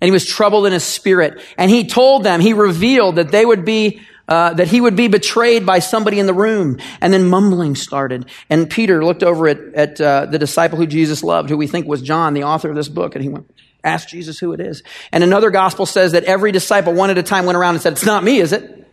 and 0.01 0.07
he 0.07 0.12
was 0.12 0.25
troubled 0.25 0.65
in 0.65 0.73
his 0.73 0.83
spirit. 0.83 1.41
And 1.57 1.69
he 1.69 1.85
told 1.85 2.23
them, 2.23 2.39
he 2.39 2.53
revealed 2.53 3.15
that 3.15 3.31
they 3.31 3.45
would 3.45 3.65
be, 3.65 4.01
uh, 4.27 4.53
that 4.53 4.67
he 4.67 4.79
would 4.79 4.95
be 4.95 5.07
betrayed 5.07 5.65
by 5.65 5.79
somebody 5.79 6.19
in 6.19 6.25
the 6.25 6.33
room. 6.33 6.77
And 7.01 7.13
then 7.13 7.25
mumbling 7.25 7.75
started. 7.75 8.25
And 8.49 8.69
Peter 8.69 9.03
looked 9.03 9.23
over 9.23 9.47
at, 9.47 9.59
at 9.73 10.01
uh, 10.01 10.25
the 10.27 10.39
disciple 10.39 10.77
who 10.77 10.88
Jesus 10.88 11.23
loved, 11.23 11.49
who 11.49 11.57
we 11.57 11.67
think 11.67 11.88
was 11.88 12.01
John, 12.01 12.33
the 12.33 12.43
author 12.43 12.69
of 12.69 12.75
this 12.75 12.89
book, 12.89 13.15
and 13.15 13.23
he 13.23 13.29
went, 13.29 13.49
Ask 13.83 14.09
Jesus 14.09 14.39
who 14.39 14.51
it 14.51 14.59
is. 14.59 14.83
And 15.12 15.23
another 15.23 15.51
gospel 15.51 15.85
says 15.85 16.12
that 16.12 16.25
every 16.25 16.51
disciple 16.51 16.93
one 16.93 17.09
at 17.09 17.17
a 17.17 17.23
time 17.23 17.45
went 17.45 17.57
around 17.57 17.75
and 17.75 17.81
said, 17.81 17.93
it's 17.93 18.05
not 18.05 18.25
me, 18.25 18.39
is 18.39 18.51
it? 18.51 18.88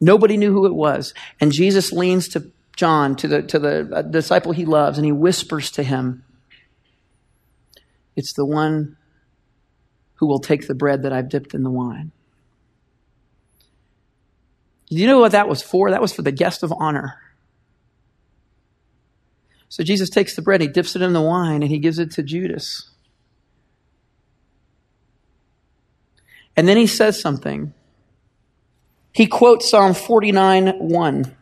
Nobody 0.00 0.36
knew 0.36 0.52
who 0.52 0.66
it 0.66 0.74
was. 0.74 1.14
And 1.40 1.50
Jesus 1.50 1.92
leans 1.92 2.28
to 2.28 2.50
John, 2.76 3.16
to 3.16 3.28
the, 3.28 3.42
to 3.42 3.58
the 3.58 3.90
uh, 3.92 4.02
disciple 4.02 4.52
he 4.52 4.64
loves, 4.64 4.96
and 4.98 5.04
he 5.04 5.12
whispers 5.12 5.70
to 5.72 5.82
him, 5.82 6.24
It's 8.16 8.32
the 8.32 8.46
one 8.46 8.96
who 10.20 10.26
will 10.26 10.38
take 10.38 10.68
the 10.68 10.74
bread 10.74 11.02
that 11.02 11.14
I've 11.14 11.30
dipped 11.30 11.54
in 11.54 11.62
the 11.62 11.70
wine. 11.70 12.12
Do 14.88 14.96
you 14.96 15.06
know 15.06 15.18
what 15.18 15.32
that 15.32 15.48
was 15.48 15.62
for? 15.62 15.90
That 15.90 16.02
was 16.02 16.12
for 16.12 16.20
the 16.20 16.30
guest 16.30 16.62
of 16.62 16.72
honor. 16.78 17.18
So 19.70 19.82
Jesus 19.82 20.10
takes 20.10 20.36
the 20.36 20.42
bread, 20.42 20.60
he 20.60 20.68
dips 20.68 20.94
it 20.94 21.00
in 21.00 21.14
the 21.14 21.22
wine, 21.22 21.62
and 21.62 21.70
he 21.70 21.78
gives 21.78 21.98
it 21.98 22.10
to 22.12 22.22
Judas. 22.22 22.90
And 26.54 26.68
then 26.68 26.76
he 26.76 26.86
says 26.86 27.18
something 27.18 27.72
he 29.12 29.26
quotes 29.26 29.68
Psalm 29.70 29.94
49 29.94 30.78
1. 30.78 31.36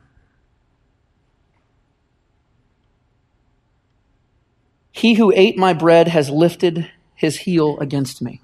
He 4.92 5.14
who 5.14 5.32
ate 5.34 5.56
my 5.56 5.72
bread 5.72 6.08
has 6.08 6.30
lifted 6.30 6.90
his 7.14 7.38
heel 7.38 7.78
against 7.78 8.22
me. 8.22 8.40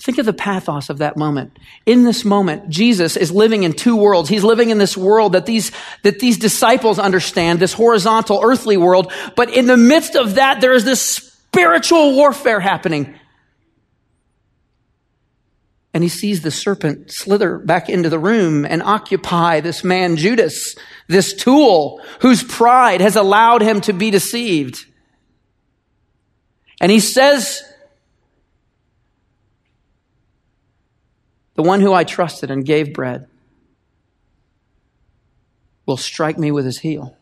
Think 0.00 0.18
of 0.18 0.26
the 0.26 0.32
pathos 0.32 0.90
of 0.90 0.98
that 0.98 1.16
moment. 1.16 1.58
In 1.84 2.04
this 2.04 2.24
moment, 2.24 2.68
Jesus 2.68 3.16
is 3.16 3.32
living 3.32 3.64
in 3.64 3.72
two 3.72 3.96
worlds. 3.96 4.28
He's 4.28 4.44
living 4.44 4.70
in 4.70 4.78
this 4.78 4.96
world 4.96 5.32
that 5.32 5.44
these, 5.44 5.72
that 6.02 6.20
these 6.20 6.38
disciples 6.38 6.98
understand, 7.00 7.58
this 7.58 7.72
horizontal 7.72 8.40
earthly 8.42 8.76
world. 8.76 9.12
But 9.34 9.50
in 9.50 9.66
the 9.66 9.76
midst 9.76 10.14
of 10.14 10.36
that, 10.36 10.60
there 10.60 10.72
is 10.72 10.84
this 10.84 11.02
spiritual 11.02 12.14
warfare 12.14 12.60
happening 12.60 13.18
and 15.94 16.04
he 16.04 16.08
sees 16.08 16.42
the 16.42 16.50
serpent 16.52 17.10
slither 17.10 17.58
back 17.58 17.88
into 17.88 18.08
the 18.08 18.20
room 18.20 18.64
and 18.64 18.82
occupy 18.84 19.60
this 19.60 19.82
man 19.82 20.16
Judas, 20.16 20.76
this 21.08 21.32
tool 21.32 22.00
whose 22.20 22.44
pride 22.44 23.00
has 23.00 23.16
allowed 23.16 23.62
him 23.62 23.80
to 23.80 23.92
be 23.92 24.10
deceived. 24.10 24.84
And 26.80 26.92
he 26.92 27.00
says, 27.00 27.62
The 31.58 31.64
one 31.64 31.80
who 31.80 31.92
I 31.92 32.04
trusted 32.04 32.52
and 32.52 32.64
gave 32.64 32.94
bread 32.94 33.26
will 35.86 35.96
strike 35.96 36.38
me 36.38 36.52
with 36.52 36.64
his 36.64 36.78
heel. 36.78 37.16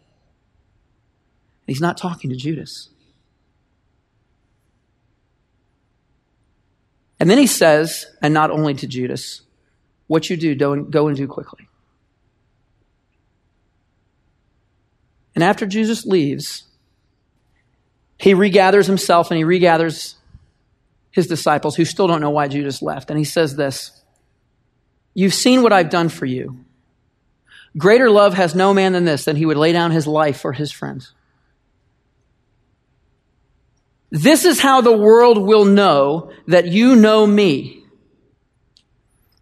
He's 1.66 1.81
not 1.81 1.96
talking 1.96 2.29
to 2.29 2.37
Judas. 2.37 2.90
And 7.18 7.31
then 7.31 7.38
he 7.38 7.46
says, 7.46 8.05
and 8.20 8.35
not 8.35 8.51
only 8.51 8.75
to 8.75 8.87
Judas, 8.87 9.40
what 10.07 10.29
you 10.29 10.37
do, 10.37 10.55
don't 10.55 10.90
go 10.90 11.09
and 11.09 11.16
do 11.16 11.27
quickly. 11.27 11.70
And 15.35 15.42
after 15.42 15.64
Jesus 15.64 16.05
leaves, 16.05 16.64
he 18.18 18.35
regathers 18.35 18.87
himself 18.87 19.31
and 19.31 19.38
he 19.38 19.44
regathers 19.44 20.16
his 21.11 21.27
disciples 21.27 21.75
who 21.75 21.87
still 21.87 22.07
don't 22.07 22.20
know 22.20 22.29
why 22.29 22.49
Judas 22.49 22.83
left. 22.83 23.09
And 23.09 23.18
he 23.18 23.25
says 23.25 23.57
this 23.57 24.03
You've 25.16 25.33
seen 25.33 25.62
what 25.62 25.72
I've 25.72 25.88
done 25.88 26.11
for 26.11 26.26
you. 26.26 26.62
Greater 27.79 28.11
love 28.11 28.35
has 28.35 28.55
no 28.55 28.74
man 28.74 28.92
than 28.92 29.07
this, 29.07 29.24
than 29.24 29.35
he 29.35 29.46
would 29.46 29.57
lay 29.57 29.72
down 29.72 29.90
his 29.90 30.07
life 30.07 30.38
for 30.38 30.52
his 30.52 30.70
friends. 30.70 31.14
This 34.11 34.44
is 34.44 34.61
how 34.61 34.83
the 34.83 34.94
world 34.96 35.38
will 35.38 35.64
know 35.64 36.33
that 36.48 36.66
you 36.66 36.96
know 36.96 37.26
me 37.26 37.83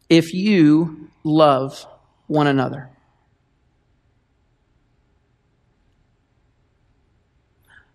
if 0.09 0.33
you 0.33 1.11
love 1.25 1.85
one 2.29 2.47
another. 2.47 2.91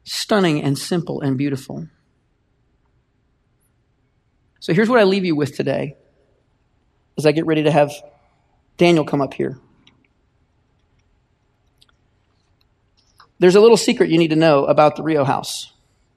Stunning 0.03 0.61
and 0.61 0.77
simple 0.77 1.21
and 1.21 1.37
beautiful. 1.37 1.87
So 4.59 4.73
here's 4.73 4.89
what 4.89 4.99
I 4.99 5.03
leave 5.03 5.23
you 5.23 5.37
with 5.37 5.55
today 5.55 5.95
as 7.19 7.25
I 7.25 7.31
get 7.31 7.45
ready 7.45 7.63
to 7.63 7.71
have 7.71 7.91
Daniel 8.77 9.05
come 9.05 9.21
up 9.21 9.33
here. 9.33 9.59
There's 13.39 13.55
a 13.55 13.61
little 13.61 13.77
secret 13.77 14.09
you 14.09 14.17
need 14.17 14.29
to 14.29 14.35
know 14.35 14.65
about 14.65 14.95
the 14.95 15.03
Rio 15.03 15.23
house. 15.23 15.71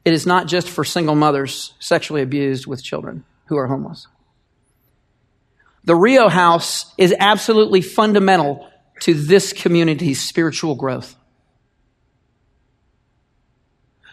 It 0.05 0.13
is 0.13 0.27
not 0.27 0.47
just 0.47 0.69
for 0.69 0.85
single 0.85 1.15
mothers 1.15 1.75
sexually 1.79 2.23
abused 2.23 2.67
with 2.67 2.83
children 2.83 3.25
who 3.47 3.57
are 3.57 3.67
homeless. 3.67 4.07
The 5.85 5.97
Rio 5.97 6.29
House 6.29 6.93
is 6.97 7.15
absolutely 7.19 7.81
fundamental 7.81 8.69
to 9.01 9.15
this 9.15 9.53
community's 9.53 10.21
spiritual 10.21 10.77
growth. 10.77 11.17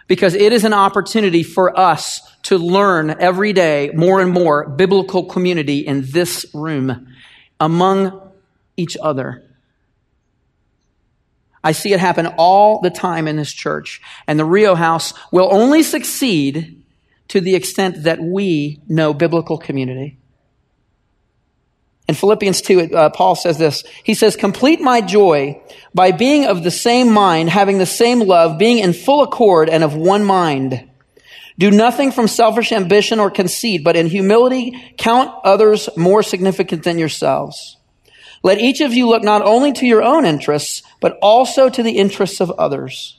Because 0.09 0.35
it 0.35 0.51
is 0.51 0.65
an 0.65 0.73
opportunity 0.73 1.43
for 1.43 1.79
us 1.79 2.21
to 2.43 2.57
learn 2.57 3.15
every 3.21 3.53
day 3.53 3.91
more 3.93 4.19
and 4.19 4.31
more 4.31 4.67
biblical 4.67 5.23
community 5.23 5.79
in 5.79 6.03
this 6.11 6.45
room 6.53 7.07
among 7.61 8.29
each 8.75 8.97
other 9.01 9.49
I 11.63 11.73
see 11.73 11.93
it 11.93 11.99
happen 11.99 12.27
all 12.37 12.79
the 12.81 12.89
time 12.89 13.27
in 13.27 13.35
this 13.35 13.51
church. 13.51 14.01
And 14.27 14.39
the 14.39 14.45
Rio 14.45 14.75
House 14.75 15.13
will 15.31 15.49
only 15.51 15.83
succeed 15.83 16.83
to 17.29 17.41
the 17.41 17.55
extent 17.55 18.03
that 18.03 18.19
we 18.21 18.81
know 18.87 19.13
biblical 19.13 19.57
community. 19.57 20.18
In 22.09 22.15
Philippians 22.15 22.61
2, 22.63 22.95
uh, 22.95 23.09
Paul 23.11 23.35
says 23.35 23.59
this. 23.59 23.83
He 24.03 24.15
says, 24.15 24.35
complete 24.35 24.81
my 24.81 24.99
joy 24.99 25.61
by 25.93 26.11
being 26.11 26.47
of 26.47 26.63
the 26.63 26.71
same 26.71 27.13
mind, 27.13 27.51
having 27.51 27.77
the 27.77 27.85
same 27.85 28.21
love, 28.21 28.57
being 28.57 28.79
in 28.79 28.93
full 28.93 29.21
accord 29.21 29.69
and 29.69 29.83
of 29.83 29.95
one 29.95 30.23
mind. 30.23 30.89
Do 31.59 31.69
nothing 31.69 32.11
from 32.11 32.27
selfish 32.27 32.71
ambition 32.71 33.19
or 33.19 33.29
conceit, 33.29 33.83
but 33.83 33.95
in 33.95 34.07
humility 34.07 34.95
count 34.97 35.29
others 35.43 35.87
more 35.95 36.23
significant 36.23 36.81
than 36.81 36.97
yourselves. 36.97 37.77
Let 38.41 38.57
each 38.57 38.81
of 38.81 38.91
you 38.91 39.07
look 39.07 39.21
not 39.21 39.43
only 39.43 39.71
to 39.73 39.85
your 39.85 40.01
own 40.01 40.25
interests, 40.25 40.81
but 40.99 41.19
also 41.21 41.69
to 41.69 41.83
the 41.83 41.99
interests 41.99 42.41
of 42.41 42.49
others. 42.49 43.18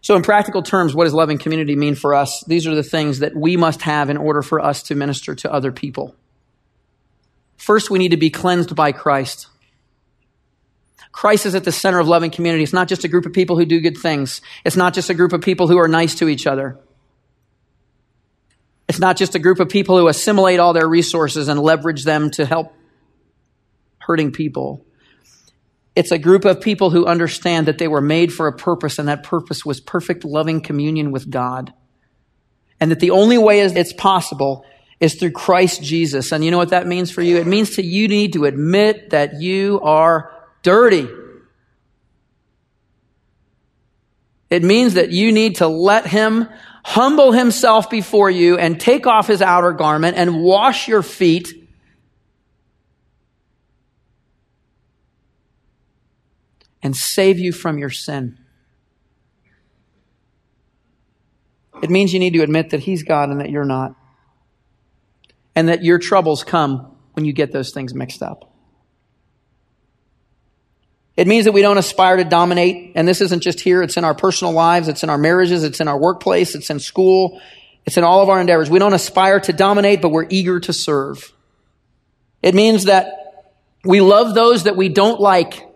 So, 0.00 0.14
in 0.14 0.22
practical 0.22 0.62
terms, 0.62 0.94
what 0.94 1.04
does 1.04 1.14
loving 1.14 1.38
community 1.38 1.74
mean 1.74 1.94
for 1.94 2.14
us? 2.14 2.44
These 2.46 2.66
are 2.66 2.74
the 2.74 2.82
things 2.82 3.18
that 3.18 3.34
we 3.34 3.56
must 3.56 3.82
have 3.82 4.10
in 4.10 4.16
order 4.16 4.42
for 4.42 4.60
us 4.60 4.82
to 4.84 4.94
minister 4.94 5.34
to 5.34 5.52
other 5.52 5.72
people. 5.72 6.14
First, 7.56 7.90
we 7.90 7.98
need 7.98 8.10
to 8.10 8.16
be 8.16 8.30
cleansed 8.30 8.74
by 8.76 8.92
Christ. 8.92 9.48
Christ 11.10 11.46
is 11.46 11.54
at 11.56 11.64
the 11.64 11.72
center 11.72 11.98
of 11.98 12.06
loving 12.06 12.30
community. 12.30 12.62
It's 12.62 12.72
not 12.72 12.86
just 12.86 13.02
a 13.02 13.08
group 13.08 13.26
of 13.26 13.32
people 13.32 13.58
who 13.58 13.64
do 13.64 13.80
good 13.80 13.98
things. 13.98 14.40
It's 14.64 14.76
not 14.76 14.94
just 14.94 15.10
a 15.10 15.14
group 15.14 15.32
of 15.32 15.40
people 15.40 15.66
who 15.66 15.78
are 15.78 15.88
nice 15.88 16.14
to 16.16 16.28
each 16.28 16.46
other. 16.46 16.78
It's 18.88 19.00
not 19.00 19.16
just 19.16 19.34
a 19.34 19.38
group 19.38 19.58
of 19.58 19.68
people 19.68 19.98
who 19.98 20.08
assimilate 20.08 20.60
all 20.60 20.72
their 20.72 20.88
resources 20.88 21.48
and 21.48 21.58
leverage 21.58 22.04
them 22.04 22.30
to 22.32 22.46
help 22.46 22.72
hurting 23.98 24.32
people. 24.32 24.84
It's 25.98 26.12
a 26.12 26.18
group 26.18 26.44
of 26.44 26.60
people 26.60 26.90
who 26.90 27.06
understand 27.06 27.66
that 27.66 27.78
they 27.78 27.88
were 27.88 28.00
made 28.00 28.32
for 28.32 28.46
a 28.46 28.52
purpose, 28.52 29.00
and 29.00 29.08
that 29.08 29.24
purpose 29.24 29.66
was 29.66 29.80
perfect, 29.80 30.24
loving 30.24 30.60
communion 30.60 31.10
with 31.10 31.28
God. 31.28 31.72
And 32.78 32.92
that 32.92 33.00
the 33.00 33.10
only 33.10 33.36
way 33.36 33.62
it's 33.62 33.92
possible 33.92 34.64
is 35.00 35.16
through 35.16 35.32
Christ 35.32 35.82
Jesus. 35.82 36.30
And 36.30 36.44
you 36.44 36.52
know 36.52 36.56
what 36.56 36.68
that 36.68 36.86
means 36.86 37.10
for 37.10 37.20
you? 37.20 37.38
It 37.38 37.48
means 37.48 37.74
to 37.74 37.82
you 37.82 38.06
need 38.06 38.34
to 38.34 38.44
admit 38.44 39.10
that 39.10 39.40
you 39.40 39.80
are 39.80 40.32
dirty. 40.62 41.08
It 44.50 44.62
means 44.62 44.94
that 44.94 45.10
you 45.10 45.32
need 45.32 45.56
to 45.56 45.66
let 45.66 46.06
Him 46.06 46.48
humble 46.84 47.32
Himself 47.32 47.90
before 47.90 48.30
you 48.30 48.56
and 48.56 48.80
take 48.80 49.08
off 49.08 49.26
His 49.26 49.42
outer 49.42 49.72
garment 49.72 50.16
and 50.16 50.44
wash 50.44 50.86
your 50.86 51.02
feet 51.02 51.57
and 56.82 56.96
save 56.96 57.38
you 57.38 57.52
from 57.52 57.78
your 57.78 57.90
sin. 57.90 58.38
It 61.82 61.90
means 61.90 62.12
you 62.12 62.18
need 62.18 62.34
to 62.34 62.42
admit 62.42 62.70
that 62.70 62.80
He's 62.80 63.02
God 63.02 63.30
and 63.30 63.40
that 63.40 63.50
you're 63.50 63.64
not. 63.64 63.94
And 65.54 65.68
that 65.68 65.82
your 65.82 65.98
troubles 65.98 66.44
come 66.44 66.96
when 67.14 67.24
you 67.24 67.32
get 67.32 67.52
those 67.52 67.72
things 67.72 67.94
mixed 67.94 68.22
up. 68.22 68.52
It 71.16 71.26
means 71.26 71.46
that 71.46 71.52
we 71.52 71.62
don't 71.62 71.78
aspire 71.78 72.16
to 72.16 72.24
dominate. 72.24 72.92
And 72.94 73.08
this 73.08 73.20
isn't 73.20 73.42
just 73.42 73.58
here, 73.58 73.82
it's 73.82 73.96
in 73.96 74.04
our 74.04 74.14
personal 74.14 74.52
lives, 74.52 74.86
it's 74.86 75.02
in 75.02 75.10
our 75.10 75.18
marriages, 75.18 75.64
it's 75.64 75.80
in 75.80 75.88
our 75.88 75.98
workplace, 75.98 76.54
it's 76.54 76.70
in 76.70 76.78
school, 76.78 77.40
it's 77.84 77.96
in 77.96 78.04
all 78.04 78.22
of 78.22 78.28
our 78.28 78.40
endeavors. 78.40 78.70
We 78.70 78.78
don't 78.78 78.94
aspire 78.94 79.40
to 79.40 79.52
dominate, 79.52 80.00
but 80.00 80.10
we're 80.10 80.28
eager 80.30 80.60
to 80.60 80.72
serve. 80.72 81.32
It 82.40 82.54
means 82.54 82.84
that 82.84 83.56
we 83.84 84.00
love 84.00 84.34
those 84.34 84.64
that 84.64 84.76
we 84.76 84.88
don't 84.88 85.20
like 85.20 85.67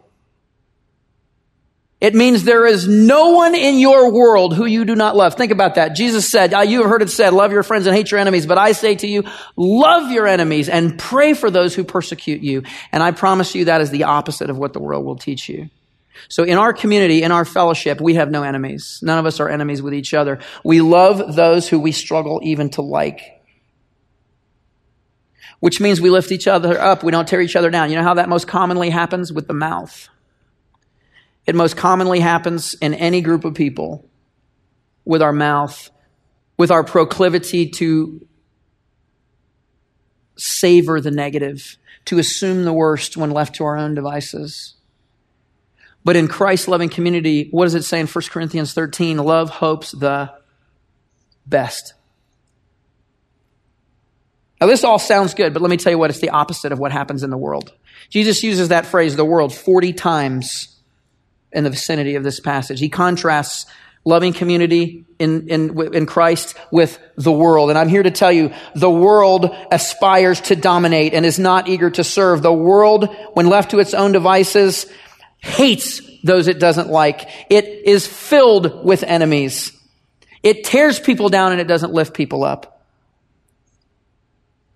it 2.03 2.17
means 2.17 2.43
there 2.43 2.67
is 2.67 2.89
no 2.89 3.31
one 3.31 3.55
in 3.55 3.79
your 3.79 4.11
world 4.11 4.57
who 4.57 4.67
you 4.67 4.85
do 4.85 4.97
not 4.97 5.15
love. 5.15 5.37
Think 5.37 5.53
about 5.53 5.77
that. 5.77 5.95
Jesus 5.95 6.29
said, 6.29 6.53
ah, 6.53 6.63
you 6.63 6.81
have 6.81 6.91
heard 6.91 7.01
it 7.01 7.11
said, 7.11 7.33
love 7.33 7.53
your 7.53 7.63
friends 7.63 7.87
and 7.87 7.95
hate 7.95 8.11
your 8.11 8.19
enemies. 8.19 8.45
But 8.45 8.59
I 8.59 8.73
say 8.73 8.97
to 8.97 9.07
you, 9.07 9.23
love 9.55 10.11
your 10.11 10.27
enemies 10.27 10.69
and 10.69 10.99
pray 10.99 11.33
for 11.33 11.49
those 11.49 11.77
who 11.77 11.85
persecute 11.85 12.43
you. 12.43 12.65
And 12.91 13.05
I 13.05 13.13
promise 13.13 13.55
you 13.55 13.67
that 13.67 13.81
is 13.83 13.91
the 13.91 14.03
opposite 14.03 14.51
of 14.51 14.59
what 14.59 14.73
the 14.73 14.81
world 14.81 15.05
will 15.05 15.15
teach 15.15 15.49
you. 15.49 15.71
So 16.29 16.43
in 16.43 16.59
our 16.59 16.73
community, 16.73 17.23
in 17.23 17.31
our 17.31 17.45
fellowship, 17.45 18.01
we 18.01 18.15
have 18.15 18.33
no 18.33 18.43
enemies. 18.43 18.99
None 19.01 19.21
of 19.21 19.25
us 19.25 19.39
are 19.39 19.49
enemies 19.49 19.81
with 19.81 19.95
each 19.95 20.13
other. 20.13 20.41
We 20.65 20.81
love 20.81 21.37
those 21.37 21.69
who 21.69 21.79
we 21.79 21.93
struggle 21.93 22.41
even 22.43 22.71
to 22.71 22.83
like. 22.83 23.45
Which 25.61 25.81
means 25.81 26.01
we 26.01 26.11
lift 26.11 26.33
each 26.33 26.49
other 26.49 26.81
up. 26.81 27.05
We 27.05 27.13
don't 27.13 27.29
tear 27.29 27.41
each 27.41 27.55
other 27.55 27.71
down. 27.71 27.91
You 27.91 27.97
know 27.99 28.03
how 28.03 28.15
that 28.15 28.29
most 28.29 28.49
commonly 28.49 28.91
happens? 28.91 29.33
With 29.33 29.47
the 29.47 29.55
mouth. 29.55 30.09
It 31.47 31.55
most 31.55 31.77
commonly 31.77 32.21
happens 32.21 32.75
in 32.75 32.95
any 32.95 33.21
group 33.21 33.45
of 33.45 33.55
people 33.55 34.09
with 35.05 35.23
our 35.23 35.33
mouth, 35.33 35.91
with 36.57 36.71
our 36.71 36.85
proclivity 36.85 37.69
to 37.71 38.27
savor 40.37 41.01
the 41.01 41.11
negative, 41.11 41.77
to 42.05 42.19
assume 42.19 42.65
the 42.65 42.73
worst 42.73 43.17
when 43.17 43.31
left 43.31 43.57
to 43.57 43.65
our 43.65 43.77
own 43.77 43.95
devices. 43.95 44.75
But 46.05 46.17
in 46.17 46.29
Christ 46.29 46.69
loving 46.69 46.89
community, 46.89 47.49
what 47.51 47.65
does 47.65 47.75
it 47.75 47.83
say 47.83 48.01
in 48.01 48.07
1 48.07 48.25
Corinthians 48.31 48.73
13? 48.75 49.19
Love 49.19 49.51
hopes 49.51 49.93
the 49.93 50.33
best. 51.47 51.95
Now, 54.61 54.69
this 54.69 54.85
all 54.85 54.99
sounds 54.99 55.35
good, 55.35 55.53
but 55.53 55.61
let 55.61 55.71
me 55.71 55.77
tell 55.77 55.93
you 55.93 55.99
what 55.99 56.11
it's 56.11 56.21
the 56.21 56.31
opposite 56.31 56.71
of 56.71 56.79
what 56.79 56.93
happens 56.93 57.25
in 57.25 57.31
the 57.31 57.37
world. 57.37 57.73
Jesus 58.11 58.45
uses 58.45 58.69
that 58.69 58.87
phrase, 58.87 59.17
the 59.17 59.25
world, 59.25 59.53
40 59.53 59.93
times 59.93 60.73
in 61.53 61.65
the 61.65 61.71
vicinity 61.71 62.15
of 62.15 62.25
this 62.25 62.41
passage. 62.41 62.81
He 62.81 62.89
contrasts 62.89 63.67
loving 64.05 64.33
community 64.33 65.05
in, 65.19 65.49
in, 65.49 65.95
in 65.95 66.07
Christ 66.07 66.57
with 66.71 66.99
the 67.17 67.33
world. 67.33 67.71
And 67.71 67.79
I'm 67.79 67.89
here 67.89 68.03
to 68.03 68.11
tell 68.11 68.33
you, 68.33 68.53
the 68.75 68.91
world 68.91 69.55
aspires 69.71 70.41
to 70.43 70.57
dominate 70.57 71.15
and 71.15 71.25
is 71.25 71.39
not 71.39 71.69
eager 71.69 71.91
to 71.91 72.03
serve. 72.03 72.43
The 72.43 72.53
world, 72.53 73.09
when 73.35 73.47
left 73.47 73.71
to 73.71 73.79
its 73.79 73.95
own 73.95 74.13
devices, 74.13 74.87
hates 75.39 76.01
those 76.25 76.49
it 76.49 76.59
doesn't 76.59 76.89
like. 76.89 77.29
It 77.51 77.65
is 77.65 78.07
filled 78.07 78.85
with 78.85 79.03
enemies. 79.05 79.73
It 80.43 80.65
tears 80.65 80.99
people 80.99 81.29
down 81.29 81.53
and 81.53 81.61
it 81.61 81.69
doesn't 81.69 81.93
lift 81.93 82.15
people 82.15 82.43
up. 82.43 82.85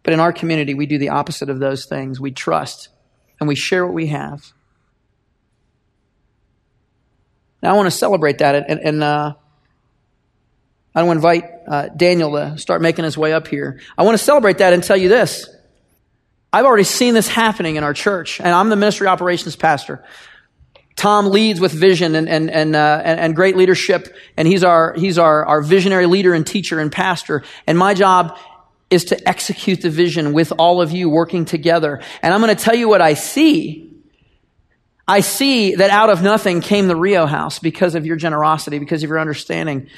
But 0.05 0.13
in 0.13 0.21
our 0.21 0.33
community, 0.33 0.75
we 0.75 0.87
do 0.87 0.99
the 0.99 1.09
opposite 1.09 1.51
of 1.51 1.59
those 1.59 1.87
things. 1.87 2.21
We 2.21 2.31
trust 2.31 2.91
and 3.41 3.49
we 3.49 3.57
share 3.57 3.85
what 3.85 3.95
we 3.95 4.07
have. 4.07 4.53
I 7.67 7.73
want 7.73 7.87
to 7.87 7.91
celebrate 7.91 8.39
that, 8.39 8.69
and, 8.69 8.81
and 8.81 9.03
uh, 9.03 9.35
I 10.95 11.03
want 11.03 11.21
to 11.21 11.29
invite 11.29 11.45
uh, 11.67 11.89
Daniel 11.89 12.33
to 12.33 12.59
start 12.59 12.81
making 12.81 13.05
his 13.05 13.19
way 13.19 13.33
up 13.33 13.49
here. 13.49 13.81
I 13.99 14.05
want 14.05 14.17
to 14.17 14.25
celebrate 14.25 14.59
that 14.59 14.73
and 14.73 14.83
tell 14.83 14.97
you 14.97 15.09
this. 15.09 15.49
I've 16.53 16.65
already 16.65 16.85
seen 16.85 17.15
this 17.15 17.29
happening 17.29 17.77
in 17.77 17.85
our 17.85 17.93
church, 17.93 18.41
and 18.41 18.49
I'm 18.49 18.69
the 18.71 18.77
ministry 18.77 19.07
operations 19.07 19.57
pastor. 19.57 20.05
Tom 20.95 21.27
leads 21.27 21.61
with 21.61 21.73
vision 21.73 22.15
and, 22.15 22.29
and, 22.29 22.51
and, 22.51 22.75
uh, 22.75 23.03
and, 23.05 23.21
and, 23.21 23.37
great 23.37 23.57
leadership, 23.57 24.17
and 24.39 24.49
he's, 24.49 24.65
our, 24.65 24.95
he's 24.95 25.19
our, 25.19 25.45
our 25.45 25.61
visionary 25.61 26.07
leader 26.07 26.33
and 26.33 26.47
teacher 26.47 26.81
and 26.81 26.91
pastor. 26.91 27.43
And 27.67 27.77
my 27.77 27.93
job 27.93 28.39
is 28.89 29.07
to 29.07 29.29
execute 29.29 29.83
the 29.83 29.91
vision 29.91 30.33
with 30.33 30.53
all 30.59 30.81
of 30.81 30.93
you 30.93 31.11
working 31.11 31.45
together. 31.45 32.01
And 32.23 32.33
I'm 32.33 32.41
going 32.41 32.57
to 32.57 32.63
tell 32.63 32.75
you 32.75 32.89
what 32.89 33.03
I 33.03 33.13
see 33.13 33.96
I 35.09 35.21
see 35.21 35.77
that 35.77 35.91
out 35.91 36.11
of 36.11 36.23
nothing 36.23 36.61
came 36.61 36.89
the 36.89 36.97
Rio 36.97 37.27
house 37.27 37.59
because 37.59 37.95
of 37.95 38.07
your 38.07 38.17
generosity, 38.17 38.79
because 38.79 39.03
of 39.03 39.09
your 39.09 39.21
understanding 39.21 39.89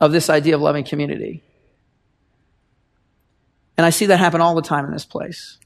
of 0.00 0.12
this 0.12 0.28
idea 0.28 0.54
of 0.54 0.60
loving 0.60 0.84
community. 0.84 1.42
And 3.78 3.86
I 3.86 3.90
see 3.90 4.06
that 4.06 4.18
happen 4.18 4.40
all 4.40 4.54
the 4.54 4.62
time 4.62 4.84
in 4.84 4.92
this 4.92 5.04
place. 5.04 5.58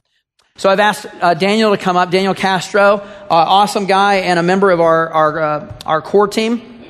So 0.56 0.68
I've 0.68 0.80
asked 0.80 1.06
uh, 1.20 1.34
Daniel 1.34 1.70
to 1.70 1.78
come 1.82 1.96
up, 1.96 2.10
Daniel 2.10 2.34
Castro, 2.34 2.96
uh, 2.96 3.26
awesome 3.30 3.86
guy 3.86 4.16
and 4.16 4.38
a 4.38 4.42
member 4.42 4.70
of 4.70 4.80
our, 4.80 5.08
our, 5.08 5.40
uh, 5.40 5.76
our 5.86 6.02
core 6.02 6.28
team. 6.28 6.84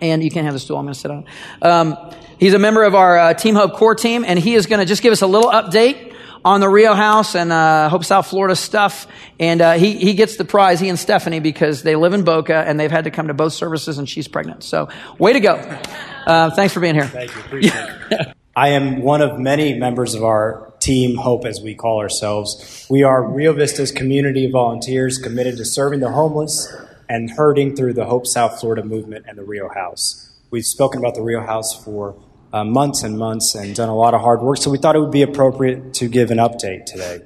And 0.00 0.22
you 0.22 0.30
can't 0.30 0.44
have 0.44 0.54
the 0.54 0.60
stool, 0.60 0.76
I'm 0.76 0.84
going 0.84 0.94
to 0.94 1.00
sit 1.00 1.10
on 1.10 1.24
um, 1.62 2.14
he's 2.38 2.54
a 2.54 2.58
member 2.58 2.82
of 2.82 2.94
our 2.94 3.16
uh, 3.16 3.34
Team 3.34 3.54
Hope 3.54 3.74
core 3.74 3.94
team, 3.94 4.24
and 4.26 4.38
he 4.38 4.54
is 4.54 4.66
going 4.66 4.80
to 4.80 4.86
just 4.86 5.02
give 5.02 5.12
us 5.12 5.22
a 5.22 5.26
little 5.26 5.50
update 5.50 6.13
on 6.44 6.60
the 6.60 6.68
Rio 6.68 6.94
House 6.94 7.34
and 7.34 7.50
uh, 7.50 7.88
Hope 7.88 8.04
South 8.04 8.26
Florida 8.26 8.54
stuff. 8.54 9.06
And 9.40 9.60
uh, 9.60 9.72
he, 9.74 9.94
he 9.94 10.14
gets 10.14 10.36
the 10.36 10.44
prize, 10.44 10.80
he 10.80 10.88
and 10.88 10.98
Stephanie, 10.98 11.40
because 11.40 11.82
they 11.82 11.96
live 11.96 12.12
in 12.12 12.24
Boca 12.24 12.56
and 12.56 12.78
they've 12.78 12.90
had 12.90 13.04
to 13.04 13.10
come 13.10 13.28
to 13.28 13.34
both 13.34 13.52
services 13.52 13.98
and 13.98 14.08
she's 14.08 14.28
pregnant. 14.28 14.62
So, 14.62 14.88
way 15.18 15.32
to 15.32 15.40
go. 15.40 15.54
Uh, 16.26 16.50
thanks 16.50 16.74
for 16.74 16.80
being 16.80 16.94
here. 16.94 17.06
Thank 17.06 17.34
you. 17.34 17.40
Appreciate 17.40 17.88
it. 18.10 18.36
I 18.56 18.68
am 18.68 19.02
one 19.02 19.20
of 19.20 19.40
many 19.40 19.76
members 19.76 20.14
of 20.14 20.22
our 20.22 20.72
team, 20.78 21.16
Hope, 21.16 21.44
as 21.44 21.60
we 21.60 21.74
call 21.74 21.98
ourselves. 22.00 22.86
We 22.88 23.02
are 23.02 23.28
Rio 23.28 23.52
Vista's 23.52 23.90
community 23.90 24.44
of 24.44 24.52
volunteers 24.52 25.18
committed 25.18 25.56
to 25.56 25.64
serving 25.64 25.98
the 25.98 26.12
homeless 26.12 26.72
and 27.08 27.30
hurting 27.30 27.74
through 27.74 27.94
the 27.94 28.04
Hope 28.04 28.26
South 28.26 28.60
Florida 28.60 28.84
movement 28.84 29.24
and 29.26 29.36
the 29.36 29.42
Rio 29.42 29.68
House. 29.68 30.30
We've 30.50 30.64
spoken 30.64 31.00
about 31.00 31.16
the 31.16 31.22
Rio 31.22 31.40
House 31.40 31.82
for 31.84 32.14
uh, 32.54 32.62
months 32.62 33.02
and 33.02 33.18
months 33.18 33.56
and 33.56 33.74
done 33.74 33.88
a 33.88 33.96
lot 33.96 34.14
of 34.14 34.20
hard 34.20 34.40
work, 34.40 34.58
so 34.58 34.70
we 34.70 34.78
thought 34.78 34.94
it 34.94 35.00
would 35.00 35.10
be 35.10 35.22
appropriate 35.22 35.92
to 35.94 36.06
give 36.06 36.30
an 36.30 36.38
update 36.38 36.86
today. 36.86 37.20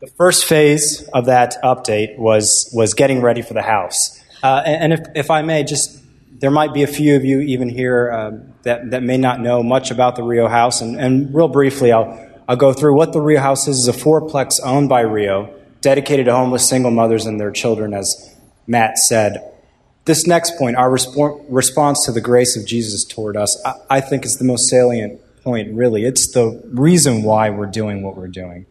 The 0.00 0.06
first 0.18 0.44
phase 0.44 1.08
of 1.14 1.24
that 1.26 1.56
update 1.64 2.18
was, 2.18 2.70
was 2.74 2.92
getting 2.92 3.22
ready 3.22 3.40
for 3.40 3.54
the 3.54 3.62
house. 3.62 4.22
Uh, 4.42 4.62
and, 4.66 4.92
and 4.92 5.00
if, 5.00 5.00
if 5.14 5.30
I 5.30 5.40
may, 5.40 5.64
just 5.64 5.98
there 6.40 6.50
might 6.50 6.74
be 6.74 6.82
a 6.82 6.86
few 6.86 7.16
of 7.16 7.24
you 7.24 7.40
even 7.40 7.70
here 7.70 8.12
um, 8.12 8.52
that, 8.64 8.90
that 8.90 9.02
may 9.02 9.16
not 9.16 9.40
know 9.40 9.62
much 9.62 9.90
about 9.90 10.16
the 10.16 10.22
Rio 10.22 10.46
House. 10.46 10.82
And, 10.82 11.00
and 11.00 11.34
real 11.34 11.48
briefly, 11.48 11.90
I'll, 11.90 12.20
I'll 12.46 12.56
go 12.56 12.74
through 12.74 12.94
what 12.94 13.14
the 13.14 13.22
Rio 13.22 13.40
House 13.40 13.66
is. 13.66 13.78
is 13.78 13.88
a 13.88 13.92
fourplex 13.92 14.60
owned 14.62 14.90
by 14.90 15.00
Rio, 15.00 15.54
dedicated 15.80 16.26
to 16.26 16.34
homeless 16.34 16.68
single 16.68 16.90
mothers 16.90 17.24
and 17.24 17.40
their 17.40 17.50
children, 17.50 17.94
as 17.94 18.36
Matt 18.66 18.98
said. 18.98 19.53
This 20.04 20.26
next 20.26 20.58
point, 20.58 20.76
our 20.76 20.90
resp- 20.90 21.44
response 21.48 22.04
to 22.04 22.12
the 22.12 22.20
grace 22.20 22.56
of 22.56 22.66
Jesus 22.66 23.04
toward 23.04 23.36
us, 23.36 23.60
I, 23.64 23.74
I 23.90 24.00
think 24.00 24.24
is 24.24 24.36
the 24.36 24.44
most 24.44 24.68
salient 24.68 25.20
point, 25.42 25.74
really. 25.74 26.04
It's 26.04 26.32
the 26.32 26.62
reason 26.72 27.22
why 27.22 27.50
we're 27.50 27.66
doing 27.66 28.02
what 28.02 28.16
we're 28.16 28.28
doing. 28.28 28.66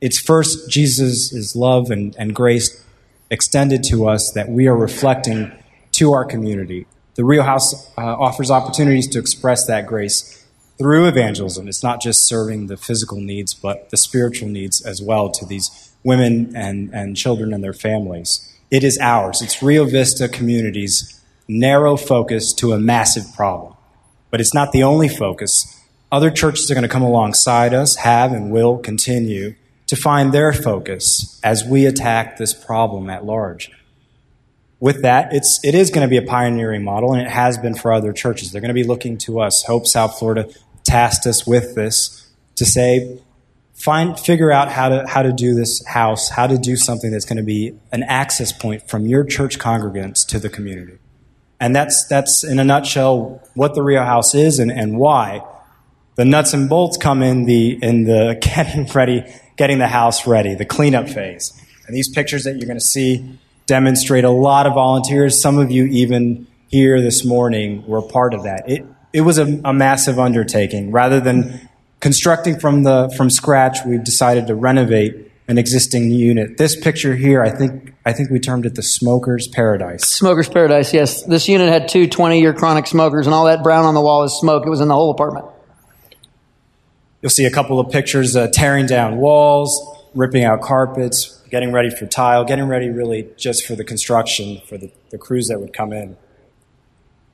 It's 0.00 0.18
first 0.18 0.70
Jesus' 0.70 1.54
love 1.56 1.90
and, 1.90 2.14
and 2.18 2.34
grace 2.34 2.84
extended 3.30 3.84
to 3.84 4.08
us 4.08 4.32
that 4.34 4.48
we 4.48 4.66
are 4.66 4.76
reflecting 4.76 5.52
to 5.92 6.12
our 6.12 6.24
community. 6.24 6.86
The 7.14 7.24
Rio 7.24 7.42
House 7.42 7.90
uh, 7.96 8.00
offers 8.00 8.50
opportunities 8.50 9.06
to 9.08 9.18
express 9.18 9.66
that 9.66 9.86
grace 9.86 10.46
through 10.78 11.06
evangelism. 11.06 11.68
It's 11.68 11.82
not 11.82 12.00
just 12.00 12.26
serving 12.26 12.68
the 12.68 12.76
physical 12.76 13.20
needs, 13.20 13.52
but 13.52 13.90
the 13.90 13.96
spiritual 13.96 14.48
needs 14.48 14.80
as 14.80 15.02
well 15.02 15.30
to 15.30 15.44
these 15.44 15.92
women 16.02 16.56
and, 16.56 16.92
and 16.94 17.16
children 17.16 17.52
and 17.52 17.62
their 17.62 17.74
families. 17.74 18.46
It 18.70 18.84
is 18.84 18.98
ours. 19.00 19.42
It's 19.42 19.62
Rio 19.62 19.84
Vista 19.84 20.28
community's 20.28 21.20
narrow 21.48 21.96
focus 21.96 22.52
to 22.54 22.72
a 22.72 22.78
massive 22.78 23.24
problem. 23.34 23.74
But 24.30 24.40
it's 24.40 24.54
not 24.54 24.70
the 24.70 24.84
only 24.84 25.08
focus. 25.08 25.76
Other 26.12 26.30
churches 26.30 26.70
are 26.70 26.74
going 26.74 26.82
to 26.82 26.88
come 26.88 27.02
alongside 27.02 27.74
us, 27.74 27.96
have 27.96 28.32
and 28.32 28.52
will 28.52 28.78
continue 28.78 29.56
to 29.88 29.96
find 29.96 30.32
their 30.32 30.52
focus 30.52 31.40
as 31.42 31.64
we 31.64 31.84
attack 31.84 32.36
this 32.36 32.54
problem 32.54 33.10
at 33.10 33.24
large. 33.24 33.72
With 34.78 35.02
that, 35.02 35.32
it's, 35.32 35.58
it 35.64 35.74
is 35.74 35.90
going 35.90 36.06
to 36.06 36.10
be 36.10 36.16
a 36.16 36.22
pioneering 36.22 36.84
model, 36.84 37.12
and 37.12 37.22
it 37.22 37.28
has 37.28 37.58
been 37.58 37.74
for 37.74 37.92
other 37.92 38.12
churches. 38.12 38.52
They're 38.52 38.60
going 38.60 38.68
to 38.68 38.74
be 38.74 38.84
looking 38.84 39.18
to 39.18 39.40
us. 39.40 39.64
Hope 39.64 39.86
South 39.88 40.16
Florida 40.16 40.48
tasked 40.84 41.26
us 41.26 41.44
with 41.44 41.74
this 41.74 42.30
to 42.54 42.64
say, 42.64 43.20
find, 43.80 44.18
figure 44.18 44.52
out 44.52 44.70
how 44.70 44.88
to, 44.88 45.06
how 45.06 45.22
to 45.22 45.32
do 45.32 45.54
this 45.54 45.84
house, 45.86 46.28
how 46.28 46.46
to 46.46 46.58
do 46.58 46.76
something 46.76 47.10
that's 47.10 47.24
going 47.24 47.38
to 47.38 47.42
be 47.42 47.74
an 47.92 48.02
access 48.02 48.52
point 48.52 48.88
from 48.88 49.06
your 49.06 49.24
church 49.24 49.58
congregants 49.58 50.26
to 50.28 50.38
the 50.38 50.48
community. 50.48 50.98
And 51.58 51.74
that's, 51.74 52.06
that's 52.08 52.44
in 52.44 52.58
a 52.58 52.64
nutshell 52.64 53.42
what 53.54 53.74
the 53.74 53.82
Rio 53.82 54.04
House 54.04 54.34
is 54.34 54.58
and, 54.58 54.70
and 54.70 54.98
why. 54.98 55.42
The 56.16 56.24
nuts 56.24 56.52
and 56.52 56.68
bolts 56.68 56.96
come 56.96 57.22
in 57.22 57.44
the, 57.44 57.78
in 57.82 58.04
the 58.04 58.38
getting 58.42 58.86
ready 58.86 59.24
getting 59.60 59.78
the 59.78 59.86
house 59.86 60.26
ready, 60.26 60.54
the 60.54 60.64
cleanup 60.64 61.06
phase. 61.06 61.52
And 61.86 61.94
these 61.94 62.08
pictures 62.08 62.44
that 62.44 62.56
you're 62.56 62.66
going 62.66 62.78
to 62.78 62.84
see 62.84 63.38
demonstrate 63.66 64.24
a 64.24 64.30
lot 64.30 64.66
of 64.66 64.72
volunteers. 64.72 65.38
Some 65.38 65.58
of 65.58 65.70
you, 65.70 65.84
even 65.84 66.46
here 66.68 66.98
this 67.02 67.26
morning, 67.26 67.86
were 67.86 68.00
part 68.00 68.32
of 68.32 68.44
that. 68.44 68.70
It, 68.70 68.86
it 69.12 69.20
was 69.20 69.36
a, 69.36 69.60
a 69.62 69.74
massive 69.74 70.18
undertaking. 70.18 70.92
Rather 70.92 71.20
than 71.20 71.68
constructing 72.00 72.58
from, 72.58 72.82
the, 72.82 73.12
from 73.16 73.30
scratch, 73.30 73.78
we've 73.86 74.04
decided 74.04 74.46
to 74.48 74.54
renovate 74.54 75.30
an 75.48 75.58
existing 75.58 76.10
unit. 76.10 76.58
This 76.58 76.76
picture 76.76 77.16
here, 77.16 77.42
I 77.42 77.50
think, 77.50 77.92
I 78.06 78.12
think 78.12 78.30
we 78.30 78.38
termed 78.38 78.66
it 78.66 78.76
the 78.76 78.82
smoker's 78.82 79.48
paradise. 79.48 80.04
Smoker's 80.04 80.48
paradise, 80.48 80.94
yes. 80.94 81.24
This 81.24 81.48
unit 81.48 81.68
had 81.68 81.88
two 81.88 82.06
20 82.06 82.40
year 82.40 82.54
chronic 82.54 82.86
smokers, 82.86 83.26
and 83.26 83.34
all 83.34 83.46
that 83.46 83.62
brown 83.62 83.84
on 83.84 83.94
the 83.94 84.00
wall 84.00 84.22
is 84.22 84.32
smoke. 84.38 84.64
It 84.64 84.70
was 84.70 84.80
in 84.80 84.88
the 84.88 84.94
whole 84.94 85.10
apartment. 85.10 85.46
You'll 87.20 87.30
see 87.30 87.44
a 87.44 87.50
couple 87.50 87.80
of 87.80 87.90
pictures 87.90 88.36
uh, 88.36 88.48
tearing 88.52 88.86
down 88.86 89.18
walls, 89.18 89.98
ripping 90.14 90.44
out 90.44 90.62
carpets, 90.62 91.42
getting 91.50 91.72
ready 91.72 91.90
for 91.90 92.06
tile, 92.06 92.44
getting 92.44 92.66
ready 92.66 92.88
really 92.88 93.28
just 93.36 93.66
for 93.66 93.74
the 93.74 93.84
construction, 93.84 94.60
for 94.66 94.78
the, 94.78 94.90
the 95.10 95.18
crews 95.18 95.48
that 95.48 95.60
would 95.60 95.72
come 95.72 95.92
in. 95.92 96.16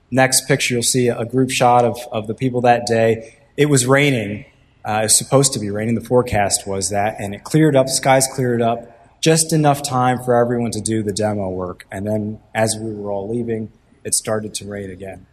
Next 0.09 0.47
picture, 0.47 0.73
you'll 0.73 0.83
see 0.83 1.07
a 1.07 1.23
group 1.23 1.51
shot 1.51 1.85
of, 1.85 1.99
of 2.11 2.27
the 2.27 2.33
people 2.33 2.61
that 2.61 2.85
day. 2.85 3.37
It 3.55 3.67
was 3.67 3.85
raining. 3.85 4.45
Uh, 4.87 5.01
was 5.03 5.17
supposed 5.17 5.51
to 5.51 5.59
be 5.59 5.69
raining. 5.69 5.95
The 5.95 6.01
forecast 6.01 6.65
was 6.65 6.91
that. 6.91 7.19
And 7.19 7.35
it 7.35 7.43
cleared 7.43 7.75
up, 7.75 7.89
skies 7.89 8.25
cleared 8.33 8.61
up, 8.61 9.19
just 9.19 9.51
enough 9.51 9.83
time 9.83 10.23
for 10.23 10.33
everyone 10.33 10.71
to 10.71 10.79
do 10.79 11.03
the 11.03 11.11
demo 11.11 11.49
work. 11.49 11.85
And 11.91 12.07
then 12.07 12.39
as 12.55 12.77
we 12.79 12.93
were 12.93 13.11
all 13.11 13.29
leaving, 13.29 13.69
it 14.05 14.15
started 14.15 14.53
to 14.55 14.65
rain 14.65 14.89
again. 14.89 15.25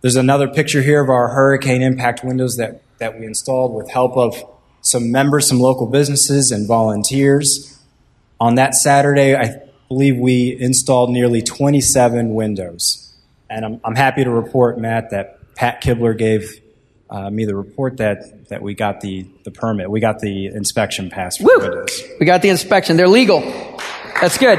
There's 0.00 0.14
another 0.14 0.46
picture 0.46 0.80
here 0.80 1.02
of 1.02 1.10
our 1.10 1.30
hurricane 1.30 1.82
impact 1.82 2.22
windows 2.22 2.56
that 2.56 2.82
that 2.98 3.18
we 3.18 3.26
installed 3.26 3.74
with 3.74 3.90
help 3.90 4.16
of 4.16 4.44
some 4.80 5.10
members, 5.10 5.48
some 5.48 5.58
local 5.58 5.86
businesses, 5.86 6.50
and 6.52 6.68
volunteers. 6.68 7.80
On 8.40 8.54
that 8.56 8.74
Saturday, 8.74 9.34
I 9.34 9.60
believe 9.88 10.16
we 10.16 10.56
installed 10.60 11.10
nearly 11.10 11.42
27 11.42 12.34
windows. 12.34 13.16
And 13.50 13.64
I'm, 13.64 13.80
I'm 13.84 13.94
happy 13.96 14.22
to 14.24 14.30
report, 14.30 14.78
Matt, 14.78 15.10
that 15.10 15.54
Pat 15.54 15.82
Kibler 15.82 16.16
gave 16.16 16.60
uh, 17.10 17.30
me 17.30 17.44
the 17.44 17.56
report 17.56 17.96
that, 17.98 18.48
that 18.48 18.62
we 18.62 18.74
got 18.74 19.00
the, 19.00 19.26
the 19.44 19.50
permit. 19.50 19.90
We 19.90 20.00
got 20.00 20.20
the 20.20 20.46
inspection 20.46 21.10
pass 21.10 21.38
for 21.38 21.44
Woo! 21.44 21.86
We 22.20 22.26
got 22.26 22.42
the 22.42 22.48
inspection. 22.50 22.96
They're 22.96 23.08
legal. 23.08 23.40
That's 24.20 24.36
good. 24.38 24.58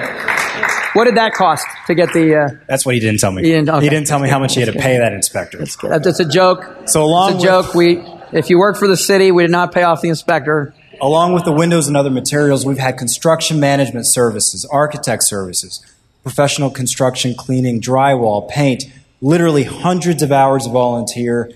What 0.93 1.05
did 1.05 1.15
that 1.17 1.33
cost 1.33 1.65
to 1.87 1.93
get 1.93 2.11
the? 2.13 2.35
Uh, 2.35 2.49
That's 2.67 2.85
what 2.85 2.95
he 2.95 3.01
didn't 3.01 3.19
tell 3.19 3.31
me. 3.31 3.43
He 3.43 3.49
didn't- 3.49 3.69
okay. 3.69 3.83
he 3.83 3.89
didn't 3.89 4.07
tell 4.07 4.19
me 4.19 4.27
how 4.29 4.39
much 4.39 4.55
he 4.55 4.61
had 4.61 4.73
to 4.73 4.79
pay 4.79 4.97
that 4.97 5.13
inspector. 5.13 5.59
That's, 5.59 5.75
good. 5.75 5.91
that's 6.03 6.19
a 6.19 6.25
joke. 6.27 6.87
So 6.87 7.03
along 7.03 7.35
it's 7.35 7.43
a 7.43 7.47
with- 7.57 7.65
joke. 7.65 7.75
We, 7.75 8.03
if 8.31 8.49
you 8.49 8.57
work 8.57 8.77
for 8.77 8.87
the 8.87 8.97
city, 8.97 9.31
we 9.31 9.43
did 9.43 9.51
not 9.51 9.71
pay 9.71 9.83
off 9.83 10.01
the 10.01 10.09
inspector. 10.09 10.73
Along 11.01 11.33
with 11.33 11.45
the 11.45 11.51
windows 11.51 11.87
and 11.87 11.95
other 11.95 12.09
materials, 12.09 12.65
we've 12.65 12.77
had 12.79 12.97
construction 12.97 13.59
management 13.59 14.05
services, 14.07 14.65
architect 14.65 15.23
services, 15.23 15.85
professional 16.23 16.69
construction 16.69 17.35
cleaning, 17.35 17.79
drywall, 17.79 18.49
paint, 18.49 18.83
literally 19.21 19.63
hundreds 19.63 20.23
of 20.23 20.31
hours 20.31 20.65
of 20.65 20.73
volunteer 20.73 21.51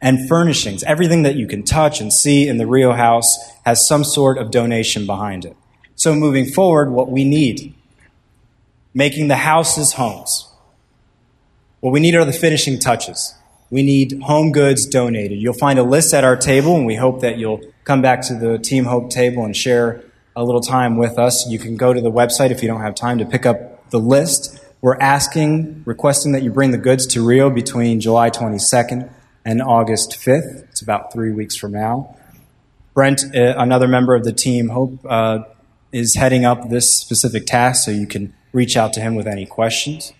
and 0.00 0.28
furnishings. 0.28 0.84
Everything 0.84 1.22
that 1.22 1.36
you 1.36 1.46
can 1.46 1.62
touch 1.62 2.00
and 2.00 2.12
see 2.12 2.46
in 2.46 2.58
the 2.58 2.66
Rio 2.66 2.92
house 2.92 3.36
has 3.64 3.86
some 3.86 4.04
sort 4.04 4.38
of 4.38 4.50
donation 4.50 5.06
behind 5.06 5.44
it. 5.44 5.56
So 5.94 6.14
moving 6.14 6.46
forward, 6.46 6.90
what 6.90 7.10
we 7.10 7.24
need, 7.24 7.74
making 8.94 9.28
the 9.28 9.36
houses 9.36 9.94
homes. 9.94 10.48
What 11.80 11.92
we 11.92 12.00
need 12.00 12.14
are 12.14 12.24
the 12.24 12.32
finishing 12.32 12.78
touches. 12.78 13.34
We 13.70 13.82
need 13.82 14.22
home 14.22 14.52
goods 14.52 14.86
donated. 14.86 15.38
You'll 15.38 15.52
find 15.52 15.78
a 15.78 15.82
list 15.82 16.14
at 16.14 16.24
our 16.24 16.36
table, 16.36 16.76
and 16.76 16.86
we 16.86 16.94
hope 16.94 17.20
that 17.20 17.38
you'll 17.38 17.60
come 17.84 18.00
back 18.00 18.22
to 18.22 18.34
the 18.34 18.58
Team 18.58 18.84
Hope 18.84 19.10
table 19.10 19.44
and 19.44 19.54
share 19.54 20.04
a 20.34 20.44
little 20.44 20.60
time 20.60 20.96
with 20.96 21.18
us. 21.18 21.46
You 21.48 21.58
can 21.58 21.76
go 21.76 21.92
to 21.92 22.00
the 22.00 22.10
website 22.10 22.50
if 22.50 22.62
you 22.62 22.68
don't 22.68 22.80
have 22.80 22.94
time 22.94 23.18
to 23.18 23.26
pick 23.26 23.44
up 23.44 23.90
the 23.90 23.98
list. 24.00 24.58
We're 24.80 24.98
asking, 24.98 25.82
requesting 25.84 26.32
that 26.32 26.42
you 26.42 26.50
bring 26.50 26.70
the 26.70 26.78
goods 26.78 27.06
to 27.08 27.26
Rio 27.26 27.50
between 27.50 28.00
July 28.00 28.30
22nd 28.30 29.10
and 29.48 29.62
August 29.62 30.10
5th. 30.10 30.68
It's 30.68 30.82
about 30.82 31.10
three 31.10 31.32
weeks 31.32 31.56
from 31.56 31.72
now. 31.72 32.14
Brent, 32.92 33.24
uh, 33.34 33.54
another 33.56 33.88
member 33.88 34.14
of 34.14 34.22
the 34.24 34.32
team, 34.32 34.68
Hope, 34.68 34.98
uh, 35.08 35.44
is 35.90 36.16
heading 36.16 36.44
up 36.44 36.68
this 36.68 36.94
specific 36.94 37.46
task, 37.46 37.86
so 37.86 37.90
you 37.90 38.06
can 38.06 38.34
reach 38.52 38.76
out 38.76 38.92
to 38.92 39.00
him 39.00 39.14
with 39.14 39.26
any 39.26 39.46
questions. 39.46 40.12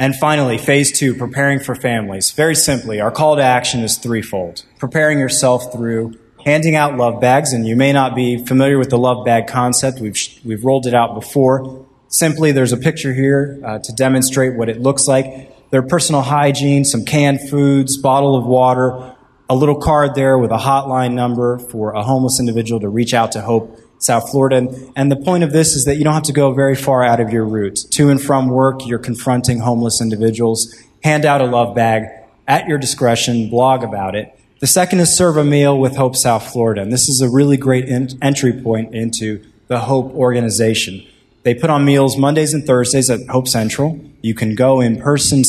And 0.00 0.16
finally, 0.16 0.58
phase 0.58 0.98
two, 0.98 1.14
preparing 1.14 1.60
for 1.60 1.76
families. 1.76 2.32
Very 2.32 2.56
simply, 2.56 3.00
our 3.00 3.12
call 3.12 3.36
to 3.36 3.42
action 3.42 3.82
is 3.84 3.98
threefold. 3.98 4.64
Preparing 4.80 5.20
yourself 5.20 5.72
through 5.72 6.18
handing 6.44 6.74
out 6.74 6.96
love 6.96 7.20
bags, 7.20 7.52
and 7.52 7.68
you 7.68 7.76
may 7.76 7.92
not 7.92 8.16
be 8.16 8.44
familiar 8.44 8.78
with 8.78 8.90
the 8.90 8.98
love 8.98 9.24
bag 9.24 9.46
concept. 9.46 10.00
We've, 10.00 10.18
we've 10.44 10.64
rolled 10.64 10.88
it 10.88 10.94
out 10.94 11.14
before. 11.14 11.86
Simply, 12.08 12.50
there's 12.50 12.72
a 12.72 12.76
picture 12.76 13.14
here 13.14 13.60
uh, 13.64 13.78
to 13.78 13.92
demonstrate 13.92 14.54
what 14.56 14.68
it 14.68 14.80
looks 14.80 15.06
like. 15.06 15.53
Their 15.74 15.82
personal 15.82 16.22
hygiene, 16.22 16.84
some 16.84 17.04
canned 17.04 17.50
foods, 17.50 17.96
bottle 17.96 18.36
of 18.36 18.46
water, 18.46 19.16
a 19.50 19.56
little 19.56 19.74
card 19.74 20.14
there 20.14 20.38
with 20.38 20.52
a 20.52 20.56
hotline 20.56 21.14
number 21.14 21.58
for 21.58 21.94
a 21.94 22.02
homeless 22.04 22.38
individual 22.38 22.80
to 22.82 22.88
reach 22.88 23.12
out 23.12 23.32
to 23.32 23.40
Hope 23.40 23.76
South 23.98 24.30
Florida. 24.30 24.58
And, 24.58 24.92
and 24.94 25.10
the 25.10 25.16
point 25.16 25.42
of 25.42 25.50
this 25.50 25.74
is 25.74 25.86
that 25.86 25.96
you 25.96 26.04
don't 26.04 26.14
have 26.14 26.22
to 26.22 26.32
go 26.32 26.52
very 26.52 26.76
far 26.76 27.02
out 27.02 27.18
of 27.18 27.32
your 27.32 27.44
route. 27.44 27.76
To 27.90 28.08
and 28.08 28.22
from 28.22 28.50
work, 28.50 28.86
you're 28.86 29.00
confronting 29.00 29.58
homeless 29.58 30.00
individuals. 30.00 30.80
Hand 31.02 31.24
out 31.24 31.40
a 31.40 31.44
love 31.46 31.74
bag 31.74 32.04
at 32.46 32.68
your 32.68 32.78
discretion, 32.78 33.50
blog 33.50 33.82
about 33.82 34.14
it. 34.14 34.32
The 34.60 34.68
second 34.68 35.00
is 35.00 35.18
serve 35.18 35.36
a 35.36 35.42
meal 35.42 35.76
with 35.76 35.96
Hope 35.96 36.14
South 36.14 36.52
Florida. 36.52 36.82
And 36.82 36.92
this 36.92 37.08
is 37.08 37.20
a 37.20 37.28
really 37.28 37.56
great 37.56 37.88
in- 37.88 38.10
entry 38.22 38.52
point 38.52 38.94
into 38.94 39.44
the 39.66 39.80
Hope 39.80 40.14
organization. 40.14 41.04
They 41.44 41.54
put 41.54 41.68
on 41.68 41.84
meals 41.84 42.16
Mondays 42.16 42.54
and 42.54 42.66
Thursdays 42.66 43.10
at 43.10 43.28
Hope 43.28 43.48
Central. 43.48 44.00
You 44.22 44.34
can 44.34 44.54
go 44.54 44.80
in 44.80 44.98
person, 44.98 45.42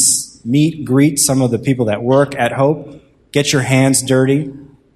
meet, 0.44 0.84
greet 0.84 1.20
some 1.20 1.42
of 1.42 1.52
the 1.52 1.60
people 1.60 1.86
that 1.86 2.04
work 2.04 2.36
at 2.36 2.52
Hope, 2.52 3.02
get 3.32 3.54
your 3.54 3.62
hands 3.62 4.02
dirty. 4.02 4.54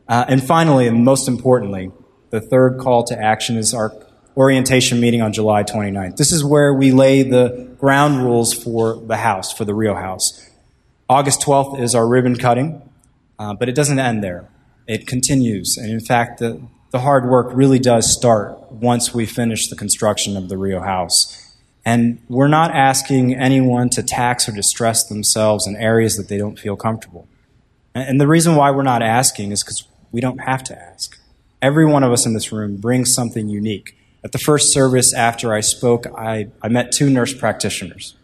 Uh, 0.09 0.25
and 0.27 0.43
finally, 0.43 0.87
and 0.87 1.05
most 1.05 1.29
importantly, 1.29 1.91
the 2.31 2.41
third 2.41 2.79
call 2.79 3.05
to 3.05 3.17
action 3.17 3.55
is 3.55 3.73
our 3.73 3.93
orientation 4.35 4.99
meeting 4.99 5.21
on 5.21 5.31
July 5.31 5.63
29th. 5.63 6.17
This 6.17 6.33
is 6.33 6.43
where 6.43 6.73
we 6.73 6.91
lay 6.91 7.23
the 7.23 7.75
ground 7.79 8.23
rules 8.23 8.53
for 8.53 8.95
the 8.95 9.17
house, 9.17 9.53
for 9.53 9.63
the 9.63 9.73
Rio 9.73 9.95
house. 9.95 10.49
August 11.07 11.41
12th 11.41 11.79
is 11.79 11.95
our 11.95 12.07
ribbon 12.07 12.35
cutting, 12.35 12.81
uh, 13.39 13.53
but 13.53 13.69
it 13.69 13.75
doesn't 13.75 13.99
end 13.99 14.21
there. 14.21 14.49
It 14.85 15.07
continues. 15.07 15.77
And 15.77 15.91
in 15.91 15.99
fact, 16.01 16.39
the, 16.39 16.61
the 16.91 16.99
hard 16.99 17.29
work 17.29 17.49
really 17.53 17.79
does 17.79 18.11
start 18.11 18.71
once 18.71 19.13
we 19.13 19.25
finish 19.25 19.67
the 19.67 19.75
construction 19.75 20.35
of 20.35 20.49
the 20.49 20.57
Rio 20.57 20.81
house. 20.81 21.55
And 21.85 22.21
we're 22.27 22.47
not 22.47 22.71
asking 22.71 23.35
anyone 23.35 23.89
to 23.91 24.03
tax 24.03 24.49
or 24.49 24.51
distress 24.51 25.07
themselves 25.07 25.67
in 25.67 25.75
areas 25.75 26.17
that 26.17 26.27
they 26.27 26.37
don't 26.37 26.57
feel 26.57 26.75
comfortable. 26.75 27.27
And 27.95 28.19
the 28.19 28.27
reason 28.27 28.55
why 28.55 28.71
we're 28.71 28.83
not 28.83 29.01
asking 29.01 29.51
is 29.51 29.63
because 29.63 29.87
we 30.11 30.21
don't 30.21 30.39
have 30.39 30.63
to 30.65 30.79
ask. 30.79 31.17
Every 31.61 31.85
one 31.85 32.03
of 32.03 32.11
us 32.11 32.25
in 32.25 32.33
this 32.33 32.51
room 32.51 32.77
brings 32.77 33.13
something 33.13 33.49
unique. 33.49 33.97
At 34.23 34.31
the 34.31 34.37
first 34.37 34.73
service 34.73 35.13
after 35.13 35.53
I 35.53 35.61
spoke, 35.61 36.05
I, 36.17 36.47
I 36.61 36.67
met 36.67 36.91
two 36.91 37.09
nurse 37.09 37.33
practitioners. 37.33 38.15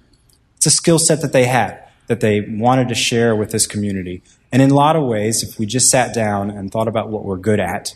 It's 0.58 0.66
a 0.66 0.72
skill 0.72 1.00
set 1.00 1.22
that 1.22 1.34
they 1.34 1.46
had 1.46 1.82
that 2.08 2.20
they 2.20 2.42
wanted 2.42 2.88
to 2.90 2.96
share 2.96 3.36
with 3.36 3.52
this 3.52 3.66
community. 3.66 4.22
And 4.52 4.62
in 4.62 4.72
a 4.72 4.76
lot 4.76 4.96
of 4.96 5.04
ways, 5.04 5.44
if 5.44 5.58
we 5.58 5.66
just 5.66 5.90
sat 5.90 6.14
down 6.14 6.50
and 6.50 6.72
thought 6.72 6.88
about 6.88 7.10
what 7.10 7.26
we're 7.26 7.38
good 7.38 7.60
at, 7.60 7.96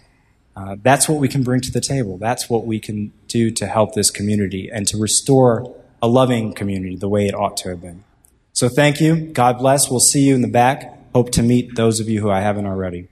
uh, 0.60 0.76
that's 0.82 1.08
what 1.08 1.20
we 1.20 1.28
can 1.28 1.44
bring 1.44 1.62
to 1.62 1.72
the 1.72 1.80
table. 1.80 2.18
That's 2.18 2.50
what 2.50 2.66
we 2.66 2.80
can 2.80 3.14
do 3.28 3.50
to 3.52 3.66
help 3.66 3.94
this 3.94 4.12
community 4.12 4.70
and 4.72 4.86
to 4.88 4.98
restore 4.98 5.74
a 6.02 6.08
loving 6.08 6.54
community 6.54 6.98
the 6.98 7.08
way 7.08 7.28
it 7.28 7.34
ought 7.34 7.56
to 7.58 7.70
have 7.70 7.82
been. 7.82 8.04
So 8.52 8.68
thank 8.68 9.00
you. 9.00 9.16
God 9.16 9.58
bless. 9.58 9.90
We'll 9.90 10.00
see 10.02 10.22
you 10.22 10.36
in 10.36 10.42
the 10.42 10.50
back. 10.50 11.14
Hope 11.14 11.32
to 11.32 11.44
meet 11.44 11.76
those 11.76 12.00
of 12.00 12.10
you 12.10 12.20
who 12.20 12.30
I 12.30 12.42
haven't 12.42 12.66
already. 12.66 13.08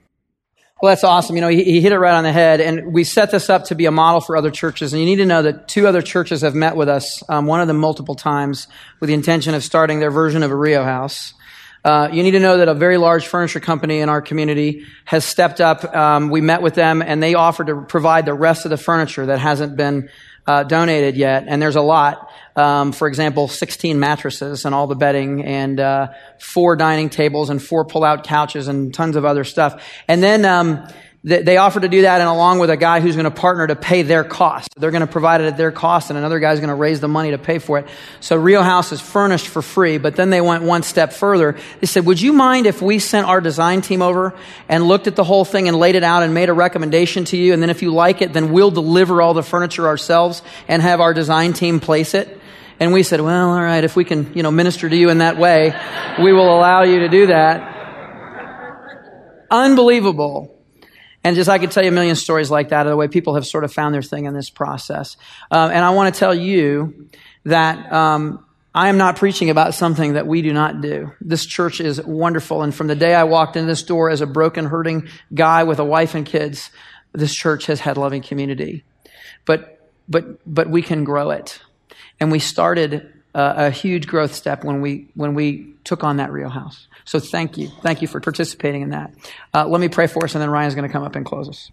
Well, 0.82 0.92
that's 0.92 1.04
awesome. 1.04 1.36
You 1.36 1.42
know, 1.42 1.48
he, 1.48 1.64
he, 1.64 1.82
hit 1.82 1.92
it 1.92 1.98
right 1.98 2.14
on 2.14 2.24
the 2.24 2.32
head, 2.32 2.62
and 2.62 2.94
we 2.94 3.04
set 3.04 3.32
this 3.32 3.50
up 3.50 3.66
to 3.66 3.76
be 3.76 3.88
a 3.88 3.92
model 3.92 4.22
for 4.22 4.38
other 4.38 4.52
churches. 4.52 4.94
And 4.94 5.00
you 5.00 5.08
need 5.08 5.16
to 5.16 5.26
know 5.26 5.42
that 5.42 5.68
two 5.68 5.88
other 5.88 6.04
churches 6.04 6.42
have 6.42 6.54
met 6.54 6.76
with 6.76 6.88
us, 6.88 7.24
um, 7.30 7.48
one 7.48 7.62
of 7.62 7.68
them 7.68 7.78
multiple 7.78 8.14
times, 8.14 8.68
with 9.00 9.08
the 9.08 9.16
intention 9.16 9.56
of 9.56 9.64
starting 9.64 10.00
their 10.00 10.12
version 10.12 10.44
of 10.44 10.52
a 10.52 10.56
Rio 10.56 10.84
house. 10.84 11.34
Uh, 11.84 12.10
you 12.12 12.24
need 12.24 12.32
to 12.32 12.40
know 12.40 12.58
that 12.58 12.68
a 12.68 12.74
very 12.74 12.98
large 12.98 13.28
furniture 13.28 13.60
company 13.60 14.00
in 14.00 14.10
our 14.10 14.22
community 14.22 14.86
has 15.06 15.24
stepped 15.24 15.62
up. 15.62 15.84
Um, 15.96 16.30
we 16.30 16.42
met 16.42 16.62
with 16.62 16.76
them, 16.76 17.02
and 17.02 17.22
they 17.22 17.34
offered 17.36 17.68
to 17.68 17.82
provide 17.82 18.26
the 18.26 18.34
rest 18.34 18.66
of 18.66 18.72
the 18.72 18.78
furniture 18.78 19.28
that 19.28 19.40
hasn't 19.40 19.78
been 19.78 20.10
uh, 20.48 20.64
donated 20.64 21.18
yet, 21.18 21.44
and 21.48 21.62
there's 21.62 21.76
a 21.76 21.82
lot. 21.82 22.30
Um, 22.56 22.92
for 22.92 23.08
example, 23.08 23.48
16 23.48 24.00
mattresses 24.00 24.66
and 24.66 24.74
all 24.74 24.88
the 24.88 24.96
bedding, 24.96 25.44
and 25.44 25.80
uh, 25.80 26.08
four 26.40 26.76
dining 26.76 27.10
tables, 27.10 27.50
and 27.50 27.62
four 27.62 27.86
pull-out 27.86 28.24
couches, 28.24 28.68
and 28.68 28.94
tons 28.94 29.16
of 29.16 29.26
other 29.26 29.44
stuff. 29.44 29.84
And 30.08 30.24
then 30.24 30.46
um, 30.46 30.88
they 31.24 31.58
offer 31.58 31.80
to 31.80 31.90
do 31.90 32.04
that 32.04 32.22
and 32.22 32.30
along 32.30 32.60
with 32.60 32.70
a 32.70 32.78
guy 32.78 33.02
who's 33.02 33.16
going 33.16 33.26
to 33.26 33.32
partner 33.32 33.68
to 33.68 33.76
pay 33.76 34.04
their 34.04 34.24
cost. 34.24 34.70
They're 34.78 34.92
going 34.92 35.02
to 35.02 35.12
provide 35.12 35.42
it 35.42 35.48
at 35.48 35.58
their 35.58 35.72
cost 35.72 36.10
and 36.10 36.18
another 36.18 36.40
guy's 36.40 36.60
going 36.60 36.70
to 36.70 36.76
raise 36.76 37.00
the 37.02 37.08
money 37.08 37.32
to 37.32 37.38
pay 37.38 37.60
for 37.60 37.80
it. 37.80 37.88
So 38.22 38.38
Rio 38.38 38.62
House 38.62 38.92
is 38.92 39.02
furnished 39.02 39.48
for 39.48 39.62
free, 39.62 39.98
but 39.98 40.16
then 40.16 40.30
they 40.30 40.40
went 40.42 40.64
one 40.64 40.84
step 40.84 41.12
further. 41.12 41.58
They 41.82 41.88
said, 41.88 42.06
would 42.06 42.22
you 42.22 42.34
mind 42.34 42.66
if 42.66 42.82
we 42.82 43.00
sent 43.00 43.28
our 43.28 43.42
design 43.42 43.82
team 43.82 44.02
over 44.02 44.36
and 44.70 44.88
looked 44.88 45.08
at 45.08 45.16
the 45.16 45.24
whole 45.24 45.44
thing 45.44 45.68
and 45.68 45.78
laid 45.78 45.96
it 45.96 46.04
out 46.04 46.24
and 46.24 46.34
made 46.34 46.50
a 46.50 46.54
recommendation 46.54 47.26
to 47.26 47.38
you? 47.38 47.52
And 47.52 47.62
then 47.62 47.72
if 47.72 47.82
you 47.82 47.92
like 47.92 48.22
it, 48.22 48.32
then 48.32 48.54
we'll 48.54 48.72
deliver 48.72 49.22
all 49.22 49.34
the 49.34 49.44
furniture 49.44 49.88
ourselves 49.88 50.44
and 50.68 50.82
have 50.82 51.02
our 51.02 51.14
design 51.14 51.52
team 51.54 51.80
place 51.80 52.14
it. 52.14 52.40
And 52.80 52.94
we 52.94 53.02
said, 53.04 53.20
well, 53.22 53.50
all 53.50 53.62
right, 53.62 53.84
if 53.84 53.96
we 53.96 54.06
can, 54.06 54.34
you 54.34 54.44
know, 54.44 54.52
minister 54.52 54.88
to 54.88 54.96
you 54.96 55.10
in 55.10 55.18
that 55.18 55.38
way, 55.38 55.74
we 56.22 56.32
will 56.32 56.56
allow 56.56 56.84
you 56.84 57.00
to 57.00 57.10
do 57.10 57.28
that. 57.28 57.74
Unbelievable. 59.50 60.57
And 61.28 61.36
just 61.36 61.50
I 61.50 61.58
could 61.58 61.72
tell 61.72 61.84
you 61.84 61.90
a 61.90 61.94
million 61.94 62.16
stories 62.16 62.50
like 62.50 62.70
that 62.70 62.86
of 62.86 62.90
the 62.90 62.96
way 62.96 63.10
people 63.10 63.36
have 63.36 63.46
sort 63.46 63.66
of 63.66 63.74
found 63.74 63.94
their 63.94 64.02
thing 64.02 64.24
in 64.24 64.34
this 64.34 64.50
process. 64.50 65.18
Um, 65.52 65.72
and 65.72 65.84
I 65.84 65.90
want 65.90 66.14
to 66.14 66.18
tell 66.18 66.34
you 66.34 67.10
that 67.44 67.92
um, 67.92 68.46
I 68.74 68.88
am 68.88 68.98
not 68.98 69.18
preaching 69.18 69.50
about 69.50 69.74
something 69.74 70.14
that 70.14 70.26
we 70.26 70.42
do 70.42 70.54
not 70.54 70.80
do. 70.80 71.12
This 71.20 71.46
church 71.46 71.82
is 71.82 72.02
wonderful. 72.02 72.64
And 72.64 72.74
from 72.74 72.88
the 72.88 72.96
day 72.96 73.14
I 73.14 73.26
walked 73.26 73.58
in 73.58 73.68
this 73.68 73.84
door 73.84 74.10
as 74.10 74.22
a 74.22 74.26
broken, 74.26 74.68
hurting 74.68 75.10
guy 75.34 75.66
with 75.66 75.80
a 75.80 75.84
wife 75.84 76.16
and 76.16 76.26
kids, 76.26 76.70
this 77.12 77.36
church 77.36 77.66
has 77.66 77.82
had 77.82 77.98
loving 77.98 78.22
community. 78.22 78.86
But, 79.44 79.92
but, 80.08 80.40
but 80.46 80.70
we 80.70 80.82
can 80.82 81.04
grow 81.04 81.32
it. 81.32 81.60
And 82.22 82.32
we 82.32 82.40
started 82.40 83.12
a 83.42 83.72
huge 83.72 84.08
growth 84.08 84.34
step 84.34 84.64
when 84.64 84.82
we, 84.82 85.10
when 85.16 85.34
we 85.34 85.74
took 85.84 86.04
on 86.04 86.18
that 86.18 86.32
Rio 86.32 86.50
house. 86.50 86.88
So 87.06 87.20
thank 87.20 87.58
you. 87.58 87.70
Thank 87.82 88.02
you 88.02 88.08
for 88.08 88.20
participating 88.20 88.82
in 88.82 88.90
that. 88.90 89.14
Uh, 89.54 89.68
let 89.68 89.80
me 89.80 89.88
pray 89.88 90.08
for 90.08 90.26
us, 90.26 90.36
and 90.36 90.42
then 90.42 90.50
Ryan's 90.50 90.76
going 90.76 90.88
to 90.88 90.92
come 90.92 91.04
up 91.04 91.16
and 91.16 91.26
close 91.26 91.48
us. 91.48 91.72